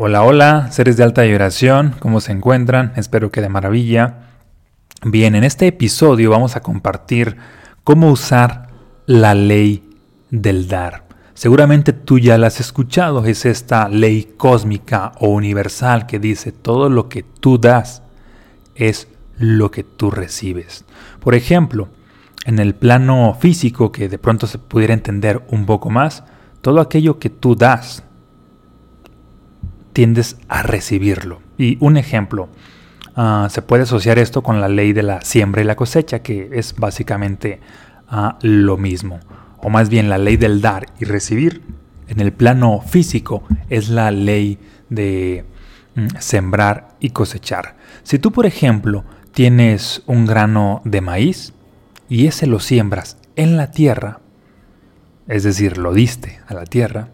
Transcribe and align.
Hola, 0.00 0.22
hola, 0.22 0.70
seres 0.70 0.96
de 0.96 1.02
alta 1.02 1.22
vibración, 1.22 1.96
¿cómo 1.98 2.20
se 2.20 2.30
encuentran? 2.30 2.92
Espero 2.94 3.32
que 3.32 3.40
de 3.40 3.48
maravilla. 3.48 4.28
Bien, 5.02 5.34
en 5.34 5.42
este 5.42 5.66
episodio 5.66 6.30
vamos 6.30 6.54
a 6.54 6.60
compartir 6.60 7.36
cómo 7.82 8.12
usar 8.12 8.68
la 9.06 9.34
ley 9.34 9.90
del 10.30 10.68
dar. 10.68 11.02
Seguramente 11.34 11.92
tú 11.92 12.20
ya 12.20 12.38
la 12.38 12.46
has 12.46 12.60
escuchado, 12.60 13.24
es 13.24 13.44
esta 13.44 13.88
ley 13.88 14.34
cósmica 14.36 15.10
o 15.18 15.30
universal 15.30 16.06
que 16.06 16.20
dice 16.20 16.52
todo 16.52 16.88
lo 16.90 17.08
que 17.08 17.24
tú 17.24 17.58
das 17.58 18.02
es 18.76 19.08
lo 19.36 19.72
que 19.72 19.82
tú 19.82 20.12
recibes. 20.12 20.84
Por 21.18 21.34
ejemplo, 21.34 21.88
en 22.44 22.60
el 22.60 22.76
plano 22.76 23.36
físico, 23.40 23.90
que 23.90 24.08
de 24.08 24.18
pronto 24.18 24.46
se 24.46 24.58
pudiera 24.58 24.94
entender 24.94 25.42
un 25.48 25.66
poco 25.66 25.90
más, 25.90 26.22
todo 26.60 26.80
aquello 26.80 27.18
que 27.18 27.30
tú 27.30 27.56
das, 27.56 28.04
tiendes 29.98 30.36
a 30.46 30.62
recibirlo. 30.62 31.40
Y 31.56 31.76
un 31.80 31.96
ejemplo, 31.96 32.48
ah, 33.16 33.48
se 33.50 33.62
puede 33.62 33.82
asociar 33.82 34.20
esto 34.20 34.44
con 34.44 34.60
la 34.60 34.68
ley 34.68 34.92
de 34.92 35.02
la 35.02 35.22
siembra 35.22 35.60
y 35.60 35.64
la 35.64 35.74
cosecha, 35.74 36.20
que 36.20 36.50
es 36.52 36.76
básicamente 36.76 37.58
ah, 38.06 38.38
lo 38.42 38.76
mismo, 38.76 39.18
o 39.56 39.70
más 39.70 39.88
bien 39.88 40.08
la 40.08 40.18
ley 40.18 40.36
del 40.36 40.60
dar 40.60 40.86
y 41.00 41.04
recibir. 41.04 41.62
En 42.06 42.20
el 42.20 42.32
plano 42.32 42.80
físico 42.80 43.42
es 43.70 43.88
la 43.88 44.12
ley 44.12 44.60
de 44.88 45.44
mm, 45.96 46.06
sembrar 46.20 46.90
y 47.00 47.10
cosechar. 47.10 47.74
Si 48.04 48.20
tú, 48.20 48.30
por 48.30 48.46
ejemplo, 48.46 49.02
tienes 49.32 50.04
un 50.06 50.26
grano 50.26 50.80
de 50.84 51.00
maíz 51.00 51.54
y 52.08 52.28
ese 52.28 52.46
lo 52.46 52.60
siembras 52.60 53.16
en 53.34 53.56
la 53.56 53.72
tierra, 53.72 54.20
es 55.26 55.42
decir, 55.42 55.76
lo 55.76 55.92
diste 55.92 56.38
a 56.46 56.54
la 56.54 56.66
tierra, 56.66 57.08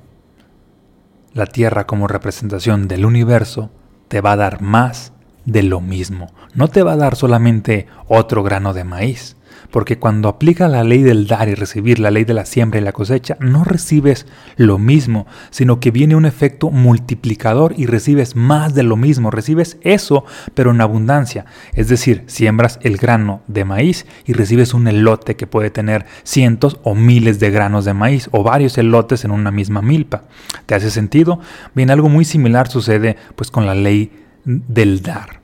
la 1.35 1.47
Tierra 1.47 1.87
como 1.87 2.07
representación 2.07 2.89
del 2.89 3.05
universo 3.05 3.71
te 4.09 4.21
va 4.21 4.33
a 4.33 4.37
dar 4.37 4.63
más 4.63 5.13
de 5.45 5.63
lo 5.63 5.81
mismo. 5.81 6.33
No 6.55 6.69
te 6.69 6.83
va 6.83 6.93
a 6.93 6.97
dar 6.97 7.17
solamente 7.17 7.87
otro 8.07 8.43
grano 8.43 8.73
de 8.73 8.85
maíz, 8.85 9.37
porque 9.75 9.99
cuando 9.99 10.29
aplica 10.29 10.69
la 10.69 10.85
ley 10.85 11.03
del 11.03 11.27
dar 11.27 11.49
y 11.49 11.57
recibir, 11.57 11.99
la 11.99 12.13
ley 12.13 12.23
de 12.23 12.33
la 12.33 12.45
siembra 12.45 12.79
y 12.79 12.85
la 12.85 12.93
cosecha, 12.93 13.37
no 13.41 13.65
recibes 13.65 14.25
lo 14.55 14.79
mismo, 14.79 15.27
sino 15.51 15.81
que 15.81 15.91
viene 15.91 16.15
un 16.15 16.27
efecto 16.27 16.71
multiplicador 16.71 17.75
y 17.77 17.87
recibes 17.87 18.37
más 18.37 18.77
de 18.77 18.85
lo 18.85 18.95
mismo, 18.95 19.33
recibes 19.33 19.79
eso, 19.81 20.27
pero 20.55 20.71
en 20.71 20.81
abundancia. 20.81 21.47
Es 21.73 21.89
decir, 21.89 22.23
siembras 22.29 22.79
el 22.83 22.99
grano 22.99 23.43
de 23.49 23.65
maíz 23.65 24.07
y 24.25 24.35
recibes 24.35 24.75
un 24.75 24.87
elote 24.87 25.35
que 25.35 25.49
puede 25.49 25.71
tener 25.71 26.07
cientos 26.23 26.79
o 26.85 26.95
miles 26.95 27.41
de 27.41 27.51
granos 27.51 27.85
de 27.85 27.95
maíz 27.95 28.29
o 28.31 28.45
varios 28.45 28.79
elotes 28.79 29.25
en 29.25 29.33
una 29.33 29.51
misma 29.51 29.83
milpa. 29.83 30.23
¿Te 30.67 30.77
hace 30.77 30.93
sentido? 30.93 31.41
Bien, 31.75 31.91
algo 31.91 32.09
muy 32.09 32.25
similar 32.25 32.69
sucede 32.69 33.17
pues 33.35 33.51
con 33.51 33.67
la 33.67 33.75
ley 33.75 34.13
del 34.45 35.03
dar. 35.03 35.44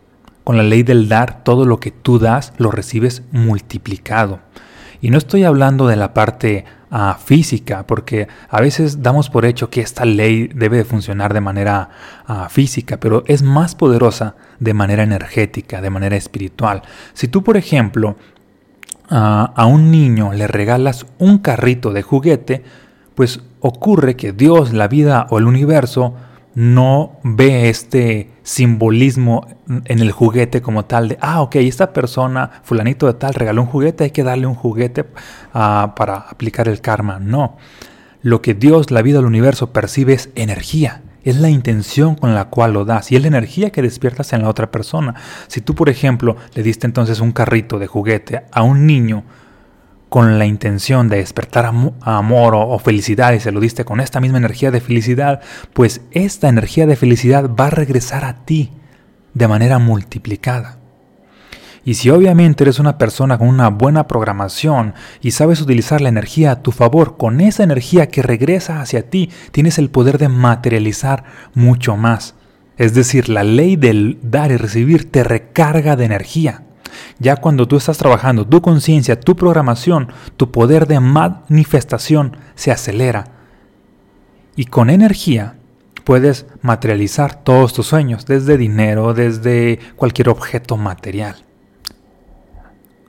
Con 0.50 0.56
la 0.56 0.64
ley 0.64 0.82
del 0.82 1.08
dar, 1.08 1.44
todo 1.44 1.64
lo 1.64 1.78
que 1.78 1.92
tú 1.92 2.18
das 2.18 2.52
lo 2.58 2.72
recibes 2.72 3.22
multiplicado. 3.30 4.40
Y 5.00 5.10
no 5.10 5.16
estoy 5.16 5.44
hablando 5.44 5.86
de 5.86 5.94
la 5.94 6.12
parte 6.12 6.64
ah, 6.90 7.18
física, 7.24 7.86
porque 7.86 8.26
a 8.48 8.60
veces 8.60 9.00
damos 9.00 9.30
por 9.30 9.44
hecho 9.44 9.70
que 9.70 9.80
esta 9.80 10.04
ley 10.04 10.50
debe 10.52 10.78
de 10.78 10.84
funcionar 10.84 11.34
de 11.34 11.40
manera 11.40 11.90
ah, 12.26 12.48
física, 12.50 12.98
pero 12.98 13.22
es 13.28 13.44
más 13.44 13.76
poderosa 13.76 14.34
de 14.58 14.74
manera 14.74 15.04
energética, 15.04 15.80
de 15.80 15.90
manera 15.90 16.16
espiritual. 16.16 16.82
Si 17.14 17.28
tú, 17.28 17.44
por 17.44 17.56
ejemplo, 17.56 18.16
ah, 19.08 19.52
a 19.54 19.66
un 19.66 19.92
niño 19.92 20.32
le 20.32 20.48
regalas 20.48 21.06
un 21.20 21.38
carrito 21.38 21.92
de 21.92 22.02
juguete, 22.02 22.64
pues 23.14 23.38
ocurre 23.60 24.16
que 24.16 24.32
Dios, 24.32 24.72
la 24.72 24.88
vida 24.88 25.28
o 25.30 25.38
el 25.38 25.44
universo 25.44 26.16
no 26.56 27.20
ve 27.22 27.68
este 27.68 28.30
simbolismo 28.50 29.46
en 29.84 30.00
el 30.00 30.10
juguete 30.10 30.60
como 30.60 30.84
tal 30.84 31.10
de, 31.10 31.18
ah, 31.20 31.40
ok, 31.40 31.54
esta 31.56 31.92
persona, 31.92 32.50
fulanito 32.64 33.06
de 33.06 33.14
tal, 33.14 33.32
regaló 33.32 33.62
un 33.62 33.68
juguete, 33.68 34.02
hay 34.02 34.10
que 34.10 34.24
darle 34.24 34.48
un 34.48 34.56
juguete 34.56 35.06
ah, 35.54 35.94
para 35.94 36.16
aplicar 36.16 36.66
el 36.66 36.80
karma. 36.80 37.20
No, 37.20 37.56
lo 38.22 38.42
que 38.42 38.54
Dios, 38.54 38.90
la 38.90 39.02
vida, 39.02 39.20
el 39.20 39.24
universo 39.24 39.72
percibe 39.72 40.14
es 40.14 40.30
energía. 40.34 41.02
Es 41.22 41.38
la 41.38 41.48
intención 41.48 42.16
con 42.16 42.34
la 42.34 42.46
cual 42.46 42.72
lo 42.72 42.84
das 42.84 43.12
y 43.12 43.16
es 43.16 43.22
la 43.22 43.28
energía 43.28 43.70
que 43.70 43.82
despiertas 43.82 44.32
en 44.32 44.42
la 44.42 44.48
otra 44.48 44.72
persona. 44.72 45.14
Si 45.46 45.60
tú, 45.60 45.76
por 45.76 45.88
ejemplo, 45.88 46.36
le 46.54 46.64
diste 46.64 46.88
entonces 46.88 47.20
un 47.20 47.30
carrito 47.30 47.78
de 47.78 47.86
juguete 47.86 48.42
a 48.50 48.62
un 48.62 48.84
niño, 48.84 49.22
con 50.10 50.40
la 50.40 50.44
intención 50.44 51.08
de 51.08 51.18
despertar 51.18 51.64
amor 51.64 52.54
o, 52.54 52.78
felicidad 52.80 53.32
y 53.32 53.40
se 53.40 53.52
lo 53.52 53.60
diste 53.60 53.84
con 53.84 54.00
esta 54.00 54.20
misma 54.20 54.38
energía 54.38 54.72
de 54.72 54.80
felicidad, 54.80 55.40
pues 55.72 56.02
esta 56.10 56.48
energía 56.48 56.86
de 56.86 56.96
felicidad 56.96 57.48
va 57.48 57.68
a 57.68 57.70
regresar 57.70 58.24
a 58.24 58.44
ti 58.44 58.72
de 59.34 59.48
manera 59.48 59.78
multiplicada. 59.78 60.78
Y 61.84 61.94
si 61.94 62.10
obviamente 62.10 62.64
eres 62.64 62.80
una 62.80 62.98
persona 62.98 63.38
con 63.38 63.48
una 63.48 63.70
buena 63.70 64.08
programación 64.08 64.94
y 65.22 65.30
sabes 65.30 65.60
utilizar 65.60 66.00
la 66.00 66.10
energía 66.10 66.50
a 66.50 66.62
tu 66.62 66.72
favor, 66.72 67.16
con 67.16 67.40
esa 67.40 67.62
energía 67.62 68.08
que 68.08 68.22
regresa 68.22 68.82
hacia 68.82 69.08
ti, 69.08 69.30
tienes 69.52 69.78
el 69.78 69.90
poder 69.90 70.18
de 70.18 70.28
materializar 70.28 71.22
mucho 71.54 71.96
más. 71.96 72.34
Es 72.76 72.94
decir, 72.94 73.28
la 73.28 73.44
ley 73.44 73.76
del 73.76 74.18
dar 74.22 74.50
y 74.50 74.56
recibir 74.56 75.10
te 75.10 75.22
recarga 75.22 75.94
de 75.94 76.04
energía. 76.04 76.64
Ya 77.20 77.36
cuando 77.36 77.68
tú 77.68 77.76
estás 77.76 77.98
trabajando 77.98 78.46
tu 78.46 78.62
conciencia, 78.62 79.20
tu 79.20 79.36
programación, 79.36 80.08
tu 80.38 80.50
poder 80.50 80.86
de 80.86 81.00
manifestación 81.00 82.38
se 82.54 82.72
acelera. 82.72 83.26
Y 84.56 84.64
con 84.64 84.88
energía 84.88 85.56
puedes 86.04 86.46
materializar 86.62 87.34
todos 87.44 87.74
tus 87.74 87.86
sueños, 87.86 88.24
desde 88.24 88.56
dinero, 88.56 89.12
desde 89.12 89.78
cualquier 89.96 90.30
objeto 90.30 90.78
material. 90.78 91.36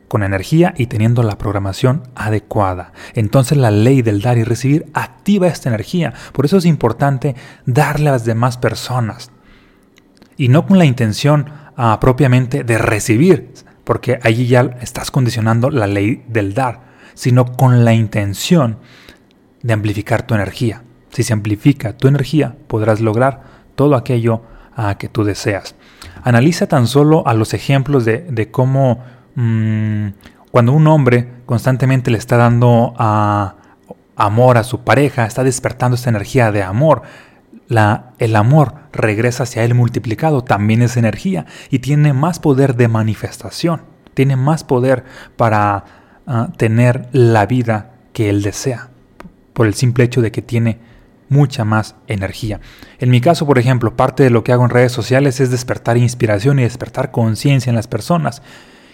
Con 0.10 0.24
energía 0.24 0.74
y 0.76 0.88
teniendo 0.88 1.24
la 1.24 1.38
programación 1.38 2.04
adecuada. 2.14 2.92
Entonces 3.14 3.58
la 3.58 3.72
ley 3.72 4.02
del 4.02 4.22
dar 4.22 4.38
y 4.38 4.44
recibir 4.44 4.88
activa 4.94 5.48
esta 5.48 5.70
energía. 5.70 6.14
Por 6.34 6.44
eso 6.44 6.58
es 6.58 6.66
importante 6.66 7.38
darle 7.66 8.10
a 8.10 8.12
las 8.12 8.26
demás 8.26 8.58
personas. 8.58 9.32
Y 10.36 10.50
no 10.50 10.66
con 10.66 10.78
la 10.78 10.86
intención 10.86 11.50
ah, 11.78 11.98
propiamente 12.02 12.66
de 12.66 12.78
recibir, 12.78 13.54
porque 13.92 14.22
allí 14.24 14.48
ya 14.48 14.78
estás 14.80 15.12
condicionando 15.12 15.70
la 15.70 15.86
ley 15.86 16.24
del 16.30 16.54
dar, 16.54 16.80
sino 17.14 17.44
con 17.44 17.84
la 17.84 17.92
intención 17.92 18.78
de 19.64 19.74
amplificar 19.74 20.26
tu 20.26 20.34
energía. 20.34 20.82
Si 21.10 21.24
se 21.24 21.34
amplifica 21.34 21.98
tu 21.98 22.08
energía, 22.08 22.56
podrás 22.68 23.02
lograr 23.02 23.44
todo 23.76 23.98
aquello 23.98 24.44
a 24.78 24.98
que 24.98 25.10
tú 25.10 25.26
deseas. 25.26 25.76
Analiza 26.24 26.68
tan 26.68 26.88
solo 26.88 27.28
a 27.28 27.34
los 27.34 27.54
ejemplos 27.54 28.06
de, 28.06 28.48
cómo 28.50 29.04
mm, 29.36 30.08
cuando 30.52 30.72
un 30.72 30.88
hombre 30.88 31.28
constantemente 31.46 32.12
le 32.12 32.18
está 32.18 32.38
dando 32.38 32.94
amor 34.16 34.58
a 34.58 34.64
su 34.64 34.86
pareja, 34.86 35.26
está 35.26 35.44
despertando 35.44 35.96
esta 35.96 36.10
energía 36.10 36.54
de 36.54 36.64
amor, 36.64 37.02
el 38.20 38.36
amor 38.36 38.76
regresa 38.92 39.44
hacia 39.44 39.64
él 39.64 39.74
multiplicado, 39.74 40.44
también 40.44 40.82
es 40.82 40.98
energía 40.98 41.46
y 41.70 41.80
tiene 41.80 42.14
más 42.14 42.40
poder 42.40 42.76
de 42.76 42.88
manifestación, 42.88 43.84
tiene 44.14 44.36
más 44.36 44.64
poder 44.64 45.06
para 45.38 45.86
ah, 46.28 46.50
tener 46.58 47.08
la 47.14 47.46
vida 47.46 47.92
que 48.14 48.30
él 48.30 48.42
desea, 48.42 48.90
por 49.54 49.68
el 49.68 49.74
simple 49.74 50.04
hecho 50.04 50.22
de 50.22 50.32
que 50.32 50.42
tiene 50.42 50.80
mucha 51.30 51.64
más 51.64 51.96
energía. 52.08 52.60
En 53.00 53.10
mi 53.10 53.22
caso, 53.22 53.46
por 53.46 53.58
ejemplo, 53.58 53.96
parte 53.96 54.24
de 54.24 54.30
lo 54.30 54.44
que 54.44 54.52
hago 54.52 54.66
en 54.66 54.70
redes 54.70 54.92
sociales 54.92 55.40
es 55.40 55.50
despertar 55.50 55.98
inspiración 55.98 56.60
y 56.60 56.64
despertar 56.64 57.12
conciencia 57.12 57.70
en 57.70 57.78
las 57.78 57.88
personas. 57.88 58.42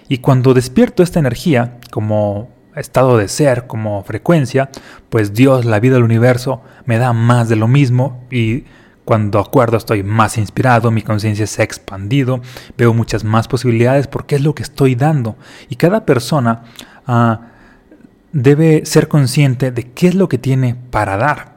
Y 0.07 0.19
cuando 0.19 0.53
despierto 0.53 1.01
esta 1.01 1.19
energía, 1.19 1.79
como 1.89 2.49
estado 2.79 3.17
de 3.17 3.27
ser, 3.27 3.67
como 3.67 4.03
frecuencia, 4.03 4.69
pues 5.09 5.33
Dios, 5.33 5.65
la 5.65 5.79
vida 5.79 5.95
del 5.95 6.03
universo, 6.03 6.61
me 6.85 6.97
da 6.97 7.13
más 7.13 7.49
de 7.49 7.55
lo 7.55 7.67
mismo 7.67 8.23
y 8.31 8.65
cuando 9.07 9.39
acuerdo 9.39 9.77
estoy 9.77 10.03
más 10.03 10.37
inspirado, 10.37 10.91
mi 10.91 11.01
conciencia 11.01 11.47
se 11.47 11.61
ha 11.61 11.65
expandido, 11.65 12.41
veo 12.77 12.93
muchas 12.93 13.23
más 13.23 13.47
posibilidades 13.47 14.05
porque 14.07 14.35
es 14.35 14.41
lo 14.41 14.53
que 14.53 14.63
estoy 14.63 14.95
dando. 14.95 15.37
Y 15.69 15.77
cada 15.77 16.05
persona 16.05 16.63
ah, 17.07 17.39
debe 18.33 18.85
ser 18.85 19.07
consciente 19.07 19.71
de 19.71 19.91
qué 19.91 20.09
es 20.09 20.15
lo 20.15 20.27
que 20.27 20.37
tiene 20.37 20.75
para 20.75 21.15
dar 21.15 21.55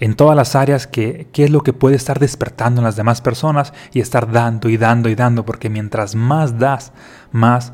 en 0.00 0.16
todas 0.16 0.36
las 0.36 0.54
áreas, 0.54 0.86
qué 0.86 1.28
es 1.32 1.50
lo 1.50 1.62
que 1.62 1.72
puede 1.72 1.96
estar 1.96 2.18
despertando 2.18 2.82
en 2.82 2.84
las 2.84 2.96
demás 2.96 3.22
personas 3.22 3.72
y 3.94 4.00
estar 4.00 4.30
dando 4.30 4.68
y 4.68 4.76
dando 4.76 5.08
y 5.08 5.14
dando, 5.14 5.46
porque 5.46 5.70
mientras 5.70 6.14
más 6.14 6.58
das, 6.58 6.92
más 7.30 7.72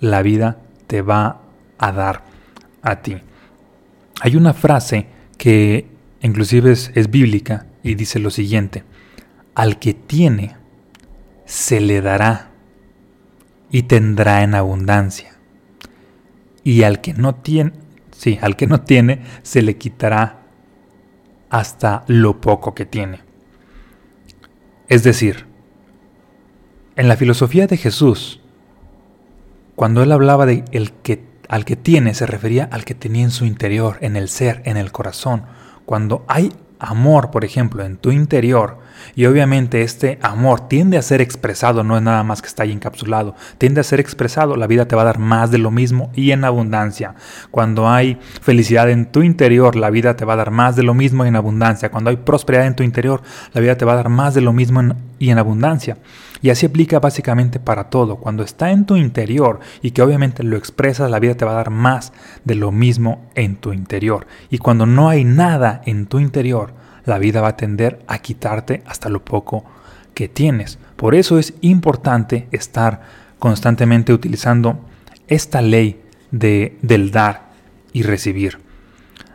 la 0.00 0.22
vida 0.22 0.56
te 0.88 1.02
va 1.02 1.45
a 1.78 1.92
dar 1.92 2.24
a 2.82 3.02
ti. 3.02 3.16
Hay 4.20 4.36
una 4.36 4.54
frase 4.54 5.06
que 5.36 5.86
inclusive 6.20 6.72
es, 6.72 7.10
bíblica 7.10 7.66
y 7.82 7.94
dice 7.94 8.18
lo 8.18 8.30
siguiente, 8.30 8.84
al 9.54 9.78
que 9.78 9.94
tiene, 9.94 10.56
se 11.44 11.80
le 11.80 12.00
dará 12.00 12.50
y 13.70 13.84
tendrá 13.84 14.42
en 14.42 14.54
abundancia. 14.54 15.36
Y 16.64 16.82
al 16.82 17.00
que 17.00 17.14
no 17.14 17.36
tiene, 17.36 17.72
sí, 18.10 18.38
al 18.42 18.56
que 18.56 18.66
no 18.66 18.80
tiene, 18.80 19.22
se 19.42 19.62
le 19.62 19.76
quitará 19.76 20.42
hasta 21.48 22.04
lo 22.08 22.40
poco 22.40 22.74
que 22.74 22.86
tiene. 22.86 23.20
Es 24.88 25.04
decir, 25.04 25.46
en 26.96 27.08
la 27.08 27.16
filosofía 27.16 27.66
de 27.66 27.76
Jesús, 27.76 28.40
cuando 29.76 30.02
él 30.02 30.10
hablaba 30.10 30.46
de 30.46 30.64
el 30.72 30.92
que 30.92 31.22
al 31.48 31.64
que 31.64 31.76
tiene 31.76 32.14
se 32.14 32.26
refería 32.26 32.68
al 32.70 32.84
que 32.84 32.94
tenía 32.94 33.24
en 33.24 33.30
su 33.30 33.44
interior, 33.44 33.98
en 34.00 34.16
el 34.16 34.28
ser, 34.28 34.62
en 34.64 34.76
el 34.76 34.92
corazón. 34.92 35.44
Cuando 35.84 36.24
hay 36.28 36.52
amor, 36.78 37.30
por 37.30 37.44
ejemplo, 37.44 37.84
en 37.84 37.96
tu 37.96 38.10
interior, 38.10 38.78
y 39.14 39.26
obviamente 39.26 39.82
este 39.82 40.18
amor 40.22 40.68
tiende 40.68 40.98
a 40.98 41.02
ser 41.02 41.20
expresado, 41.20 41.84
no 41.84 41.96
es 41.96 42.02
nada 42.02 42.22
más 42.22 42.42
que 42.42 42.48
está 42.48 42.62
ahí 42.62 42.72
encapsulado, 42.72 43.34
tiende 43.58 43.80
a 43.80 43.84
ser 43.84 44.00
expresado, 44.00 44.56
la 44.56 44.66
vida 44.66 44.86
te 44.86 44.96
va 44.96 45.02
a 45.02 45.06
dar 45.06 45.18
más 45.18 45.50
de 45.50 45.58
lo 45.58 45.70
mismo 45.70 46.10
y 46.14 46.30
en 46.32 46.44
abundancia. 46.44 47.14
Cuando 47.50 47.88
hay 47.88 48.18
felicidad 48.40 48.90
en 48.90 49.06
tu 49.06 49.22
interior, 49.22 49.76
la 49.76 49.90
vida 49.90 50.16
te 50.16 50.24
va 50.24 50.34
a 50.34 50.36
dar 50.36 50.50
más 50.50 50.76
de 50.76 50.82
lo 50.82 50.94
mismo 50.94 51.24
y 51.24 51.28
en 51.28 51.36
abundancia. 51.36 51.90
Cuando 51.90 52.10
hay 52.10 52.16
prosperidad 52.16 52.66
en 52.66 52.76
tu 52.76 52.82
interior, 52.82 53.22
la 53.52 53.60
vida 53.60 53.76
te 53.76 53.84
va 53.84 53.92
a 53.92 53.96
dar 53.96 54.08
más 54.08 54.34
de 54.34 54.40
lo 54.40 54.52
mismo 54.52 54.82
y 55.18 55.30
en 55.30 55.38
abundancia. 55.38 55.96
Y 56.42 56.50
así 56.50 56.66
aplica 56.66 57.00
básicamente 57.00 57.58
para 57.58 57.84
todo. 57.84 58.16
Cuando 58.16 58.42
está 58.42 58.70
en 58.70 58.84
tu 58.86 58.96
interior 58.96 59.60
y 59.82 59.92
que 59.92 60.02
obviamente 60.02 60.42
lo 60.42 60.56
expresas, 60.56 61.10
la 61.10 61.18
vida 61.18 61.34
te 61.34 61.44
va 61.44 61.52
a 61.52 61.56
dar 61.56 61.70
más 61.70 62.12
de 62.44 62.54
lo 62.54 62.72
mismo 62.72 63.24
en 63.34 63.56
tu 63.56 63.72
interior. 63.72 64.26
Y 64.50 64.58
cuando 64.58 64.86
no 64.86 65.08
hay 65.08 65.24
nada 65.24 65.80
en 65.86 66.06
tu 66.06 66.18
interior, 66.18 66.74
la 67.06 67.18
vida 67.18 67.40
va 67.40 67.48
a 67.48 67.56
tender 67.56 68.04
a 68.06 68.18
quitarte 68.18 68.82
hasta 68.86 69.08
lo 69.08 69.24
poco 69.24 69.64
que 70.14 70.28
tienes. 70.28 70.78
Por 70.96 71.14
eso 71.14 71.38
es 71.38 71.54
importante 71.60 72.48
estar 72.52 73.02
constantemente 73.38 74.12
utilizando 74.12 74.80
esta 75.28 75.62
ley 75.62 76.02
de, 76.30 76.78
del 76.82 77.10
dar 77.10 77.50
y 77.92 78.02
recibir. 78.02 78.58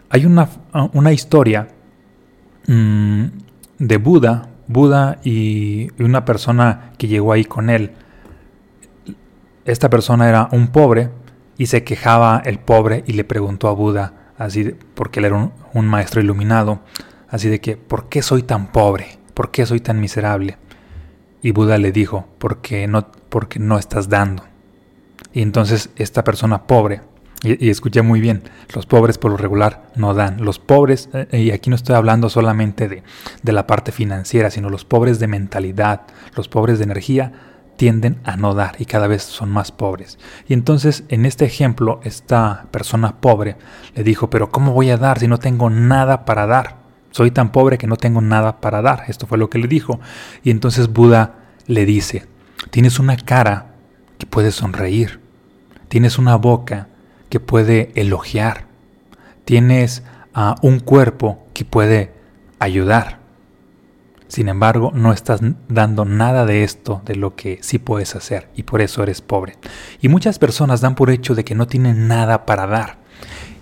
Hay 0.09 0.25
una, 0.25 0.49
una 0.93 1.11
historia 1.11 1.69
mmm, 2.67 3.25
de 3.79 3.97
Buda, 3.97 4.49
Buda 4.67 5.19
y 5.23 5.89
una 6.01 6.25
persona 6.25 6.91
que 6.97 7.07
llegó 7.07 7.33
ahí 7.33 7.45
con 7.45 7.69
él. 7.69 7.91
Esta 9.65 9.89
persona 9.89 10.27
era 10.29 10.49
un 10.51 10.67
pobre 10.67 11.09
y 11.57 11.67
se 11.67 11.83
quejaba 11.83 12.41
el 12.45 12.59
pobre 12.59 13.03
y 13.05 13.13
le 13.13 13.23
preguntó 13.23 13.67
a 13.67 13.73
Buda, 13.73 14.13
así 14.37 14.75
porque 14.95 15.19
él 15.19 15.25
era 15.25 15.51
un, 15.73 15.87
maestro 15.87 16.21
iluminado, 16.21 16.79
así 17.31 17.49
de 17.49 17.59
que, 17.59 17.77
¿por 17.77 18.09
qué 18.09 18.21
soy 18.21 18.43
tan 18.43 18.71
pobre? 18.71 19.17
¿Por 19.33 19.49
qué 19.49 19.65
soy 19.65 19.79
tan 19.79 19.99
miserable? 19.99 20.57
Y 21.41 21.51
Buda 21.51 21.79
le 21.79 21.91
dijo, 21.91 22.27
porque 22.37 22.87
no, 22.87 23.07
porque 23.29 23.57
no 23.57 23.79
estás 23.79 24.09
dando. 24.09 24.43
Y 25.33 25.41
entonces 25.41 25.89
esta 25.95 26.23
persona 26.23 26.67
pobre 26.67 27.01
y, 27.43 27.69
escuché 27.71 28.03
muy 28.03 28.21
bien, 28.21 28.43
los 28.75 28.85
pobres 28.85 29.17
por 29.17 29.31
lo 29.31 29.37
regular 29.37 29.89
no 29.95 30.13
dan. 30.13 30.45
Los 30.45 30.59
pobres, 30.59 31.09
eh, 31.13 31.39
y 31.39 31.51
aquí 31.51 31.71
no 31.71 31.75
estoy 31.75 31.95
hablando 31.95 32.29
solamente 32.29 32.87
de, 32.87 33.03
de 33.41 33.51
la 33.51 33.65
parte 33.65 33.91
financiera, 33.91 34.51
sino 34.51 34.69
los 34.69 34.85
pobres 34.85 35.19
de 35.19 35.27
mentalidad, 35.27 36.01
los 36.35 36.47
pobres 36.47 36.77
de 36.77 36.83
energía, 36.83 37.33
tienden 37.77 38.19
a 38.25 38.37
no 38.37 38.53
dar 38.53 38.75
y 38.77 38.85
cada 38.85 39.07
vez 39.07 39.23
son 39.23 39.49
más 39.49 39.71
pobres. 39.71 40.19
Y 40.47 40.53
entonces 40.53 41.03
en 41.09 41.25
este 41.25 41.45
ejemplo, 41.45 41.99
esta 42.03 42.67
persona 42.69 43.19
pobre 43.19 43.55
le 43.95 44.03
dijo, 44.03 44.29
pero 44.29 44.51
¿cómo 44.51 44.73
voy 44.73 44.91
a 44.91 44.97
dar 44.97 45.17
si 45.17 45.27
no 45.27 45.39
tengo 45.39 45.71
nada 45.71 46.25
para 46.25 46.45
dar? 46.45 46.80
Soy 47.11 47.31
tan 47.31 47.51
pobre 47.51 47.77
que 47.77 47.87
no 47.87 47.97
tengo 47.97 48.21
nada 48.21 48.59
para 48.59 48.81
dar. 48.81 49.03
Esto 49.07 49.27
fue 49.27 49.37
lo 49.37 49.49
que 49.49 49.59
le 49.59 49.67
dijo. 49.67 49.99
Y 50.43 50.49
entonces 50.49 50.91
Buda 50.91 51.35
le 51.67 51.85
dice, 51.85 52.25
tienes 52.71 52.99
una 52.99 53.15
cara 53.17 53.75
que 54.17 54.25
puede 54.25 54.51
sonreír, 54.51 55.19
tienes 55.89 56.17
una 56.17 56.35
boca 56.35 56.87
que 57.29 57.39
puede 57.39 57.91
elogiar. 57.95 58.65
Tienes 59.45 60.03
a 60.33 60.55
un 60.61 60.79
cuerpo 60.79 61.47
que 61.53 61.65
puede 61.65 62.13
ayudar. 62.59 63.19
Sin 64.27 64.47
embargo, 64.47 64.91
no 64.93 65.11
estás 65.11 65.41
dando 65.67 66.05
nada 66.05 66.45
de 66.45 66.63
esto 66.63 67.01
de 67.05 67.15
lo 67.15 67.35
que 67.35 67.59
sí 67.61 67.79
puedes 67.79 68.15
hacer 68.15 68.47
y 68.55 68.63
por 68.63 68.79
eso 68.79 69.03
eres 69.03 69.19
pobre. 69.19 69.57
Y 70.01 70.07
muchas 70.07 70.39
personas 70.39 70.79
dan 70.79 70.95
por 70.95 71.09
hecho 71.09 71.35
de 71.35 71.43
que 71.43 71.55
no 71.55 71.67
tienen 71.67 72.07
nada 72.07 72.45
para 72.45 72.65
dar. 72.65 72.99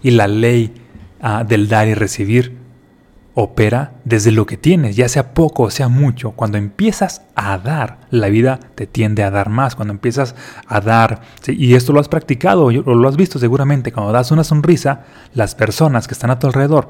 Y 0.04 0.12
la 0.12 0.28
ley 0.28 0.74
ah, 1.22 1.44
del 1.44 1.70
dar 1.70 1.88
y 1.88 1.96
recibir 1.96 2.59
opera 3.42 3.94
desde 4.04 4.34
lo 4.34 4.46
que 4.46 4.58
tienes, 4.58 4.98
ya 4.98 5.08
sea 5.08 5.34
poco 5.34 5.64
o 5.64 5.70
sea 5.72 5.88
mucho. 5.88 6.32
Cuando 6.32 6.58
empiezas 6.58 7.22
a 7.36 7.58
dar, 7.58 8.00
la 8.12 8.28
vida 8.28 8.60
te 8.76 8.86
tiende 8.86 9.24
a 9.24 9.32
dar 9.32 9.48
más. 9.48 9.76
Cuando 9.76 9.94
empiezas 9.94 10.36
a 10.68 10.82
dar, 10.82 11.22
y 11.48 11.74
esto 11.76 11.94
lo 11.94 12.02
has 12.02 12.10
practicado 12.10 12.66
o 12.66 12.72
lo 12.72 13.08
has 13.08 13.16
visto 13.16 13.40
seguramente, 13.40 13.94
cuando 13.94 14.12
das 14.12 14.32
una 14.32 14.44
sonrisa, 14.44 15.06
las 15.34 15.56
personas 15.56 16.06
que 16.06 16.16
están 16.16 16.32
a 16.32 16.40
tu 16.40 16.48
alrededor 16.48 16.90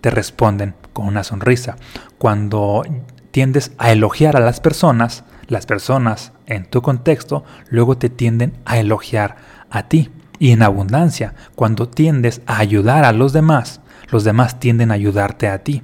te 0.00 0.10
responden 0.10 0.74
con 0.92 1.06
una 1.06 1.24
sonrisa. 1.24 1.76
Cuando 2.16 2.84
tiendes 3.32 3.72
a 3.78 3.90
elogiar 3.90 4.36
a 4.36 4.40
las 4.40 4.60
personas, 4.60 5.24
las 5.48 5.66
personas 5.66 6.32
en 6.46 6.64
tu 6.64 6.80
contexto 6.80 7.42
luego 7.70 7.98
te 7.98 8.08
tienden 8.08 8.52
a 8.64 8.78
elogiar 8.78 9.36
a 9.68 9.88
ti. 9.88 10.10
Y 10.38 10.52
en 10.52 10.62
abundancia, 10.62 11.34
cuando 11.56 11.88
tiendes 11.88 12.40
a 12.46 12.58
ayudar 12.58 13.04
a 13.04 13.12
los 13.12 13.32
demás, 13.32 13.81
los 14.12 14.22
demás 14.22 14.60
tienden 14.60 14.92
a 14.92 14.94
ayudarte 14.94 15.48
a 15.48 15.64
ti. 15.64 15.82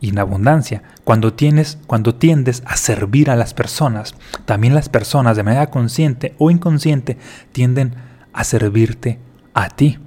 Y 0.00 0.08
en 0.08 0.18
abundancia, 0.18 0.82
cuando, 1.04 1.34
tienes, 1.34 1.78
cuando 1.86 2.14
tiendes 2.16 2.62
a 2.66 2.76
servir 2.76 3.30
a 3.30 3.36
las 3.36 3.54
personas, 3.54 4.14
también 4.44 4.74
las 4.74 4.88
personas 4.88 5.36
de 5.36 5.42
manera 5.42 5.70
consciente 5.70 6.34
o 6.38 6.50
inconsciente 6.50 7.16
tienden 7.52 7.94
a 8.32 8.42
servirte 8.44 9.18
a 9.54 9.68
ti. 9.68 9.98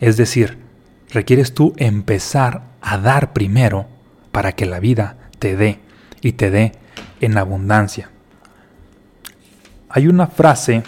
Es 0.00 0.16
decir, 0.16 0.58
requieres 1.12 1.54
tú 1.54 1.74
empezar 1.76 2.62
a 2.80 2.98
dar 2.98 3.32
primero 3.32 3.86
para 4.32 4.52
que 4.52 4.66
la 4.66 4.80
vida 4.80 5.16
te 5.38 5.56
dé 5.56 5.80
y 6.20 6.32
te 6.32 6.50
dé 6.50 6.72
en 7.20 7.36
abundancia. 7.38 8.10
Hay 9.88 10.06
una 10.06 10.26
frase 10.26 10.82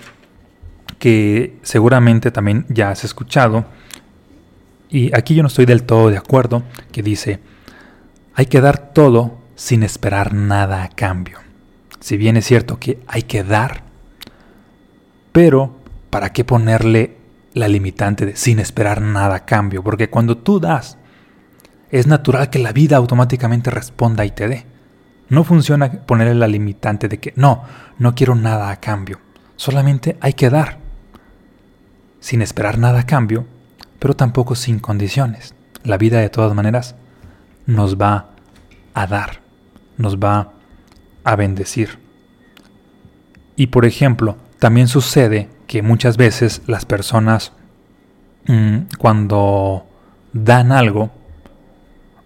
que 0.98 1.58
seguramente 1.62 2.30
también 2.30 2.64
ya 2.68 2.90
has 2.90 3.04
escuchado, 3.04 3.66
y 4.92 5.10
aquí 5.16 5.34
yo 5.34 5.42
no 5.42 5.46
estoy 5.46 5.64
del 5.64 5.84
todo 5.84 6.10
de 6.10 6.18
acuerdo, 6.18 6.64
que 6.92 7.02
dice, 7.02 7.40
hay 8.34 8.44
que 8.44 8.60
dar 8.60 8.92
todo 8.92 9.38
sin 9.54 9.82
esperar 9.82 10.34
nada 10.34 10.82
a 10.82 10.90
cambio. 10.90 11.38
Si 12.00 12.18
bien 12.18 12.36
es 12.36 12.44
cierto 12.44 12.78
que 12.78 13.00
hay 13.06 13.22
que 13.22 13.42
dar, 13.42 13.84
pero 15.32 15.76
¿para 16.10 16.34
qué 16.34 16.44
ponerle 16.44 17.16
la 17.54 17.68
limitante 17.68 18.26
de 18.26 18.36
sin 18.36 18.58
esperar 18.58 19.00
nada 19.00 19.36
a 19.36 19.44
cambio? 19.46 19.82
Porque 19.82 20.10
cuando 20.10 20.36
tú 20.36 20.60
das, 20.60 20.98
es 21.90 22.06
natural 22.06 22.50
que 22.50 22.58
la 22.58 22.72
vida 22.72 22.98
automáticamente 22.98 23.70
responda 23.70 24.26
y 24.26 24.30
te 24.30 24.46
dé. 24.46 24.66
No 25.30 25.42
funciona 25.42 25.90
ponerle 25.90 26.34
la 26.34 26.48
limitante 26.48 27.08
de 27.08 27.18
que 27.18 27.32
no, 27.34 27.62
no 27.99 28.14
quiero 28.14 28.34
nada 28.34 28.70
a 28.70 28.78
cambio. 28.78 29.20
Solamente 29.56 30.18
hay 30.20 30.34
que 30.34 30.50
dar. 30.50 30.80
Sin 32.20 32.42
esperar 32.42 32.78
nada 32.78 33.00
a 33.00 33.06
cambio, 33.06 33.46
pero 34.02 34.14
tampoco 34.14 34.56
sin 34.56 34.80
condiciones. 34.80 35.54
La 35.85 35.97
vida 35.97 36.18
de 36.18 36.28
todas 36.28 36.52
maneras 36.56 36.97
nos 37.66 37.97
va 37.97 38.30
a 38.94 39.06
dar, 39.06 39.42
nos 39.97 40.18
va 40.18 40.54
a 41.23 41.37
bendecir. 41.37 42.00
Y 43.54 43.68
por 43.68 43.85
ejemplo, 43.85 44.38
también 44.59 44.88
sucede 44.88 45.50
que 45.68 45.82
muchas 45.82 46.16
veces 46.16 46.62
las 46.66 46.85
personas 46.85 47.52
mm, 48.49 48.97
cuando 48.99 49.87
dan 50.32 50.73
algo, 50.73 51.12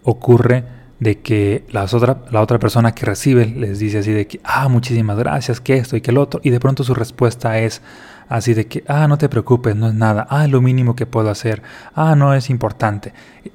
ocurre 0.02 0.64
de 0.98 1.18
que 1.18 1.66
la 1.68 1.84
otra, 1.84 2.22
la 2.30 2.40
otra 2.40 2.58
persona 2.58 2.92
que 2.92 3.04
recibe 3.04 3.44
les 3.44 3.78
dice 3.78 3.98
así 3.98 4.12
de 4.12 4.26
que, 4.26 4.40
ah, 4.44 4.70
muchísimas 4.70 5.18
gracias, 5.18 5.60
que 5.60 5.76
esto 5.76 5.94
y 5.94 6.00
que 6.00 6.10
el 6.10 6.16
otro, 6.16 6.40
y 6.42 6.48
de 6.48 6.58
pronto 6.58 6.84
su 6.84 6.94
respuesta 6.94 7.58
es, 7.58 7.82
Así 8.28 8.54
de 8.54 8.66
que, 8.66 8.84
ah, 8.88 9.06
no 9.08 9.18
te 9.18 9.28
preocupes, 9.28 9.76
no 9.76 9.88
es 9.88 9.94
nada, 9.94 10.26
ah, 10.30 10.46
lo 10.48 10.60
mínimo 10.60 10.96
que 10.96 11.06
puedo 11.06 11.30
hacer, 11.30 11.62
ah, 11.94 12.16
no 12.16 12.34
es 12.34 12.50
importante. 12.50 13.12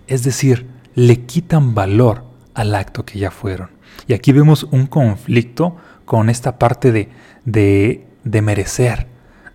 Es 0.08 0.24
decir, 0.24 0.68
le 0.96 1.26
quitan 1.26 1.76
valor 1.76 2.24
al 2.54 2.76
acto 2.76 3.06
que 3.06 3.20
ya 3.20 3.32
fueron. 3.32 3.72
Y 4.08 4.14
aquí 4.14 4.32
vemos 4.32 4.64
un 4.72 4.88
conflicto 4.88 5.76
con 6.06 6.30
esta 6.30 6.58
parte 6.58 6.92
de, 6.92 7.10
de, 7.46 8.08
de 8.24 8.42
merecer, 8.42 9.08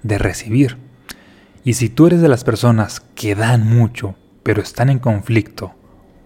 de 0.02 0.18
recibir. 0.18 0.78
Y 1.64 1.74
si 1.74 1.88
tú 1.88 2.06
eres 2.06 2.20
de 2.20 2.28
las 2.28 2.44
personas 2.44 3.00
que 3.00 3.34
dan 3.34 3.66
mucho, 3.66 4.14
pero 4.42 4.62
están 4.62 4.88
en 4.90 4.98
conflicto 4.98 5.74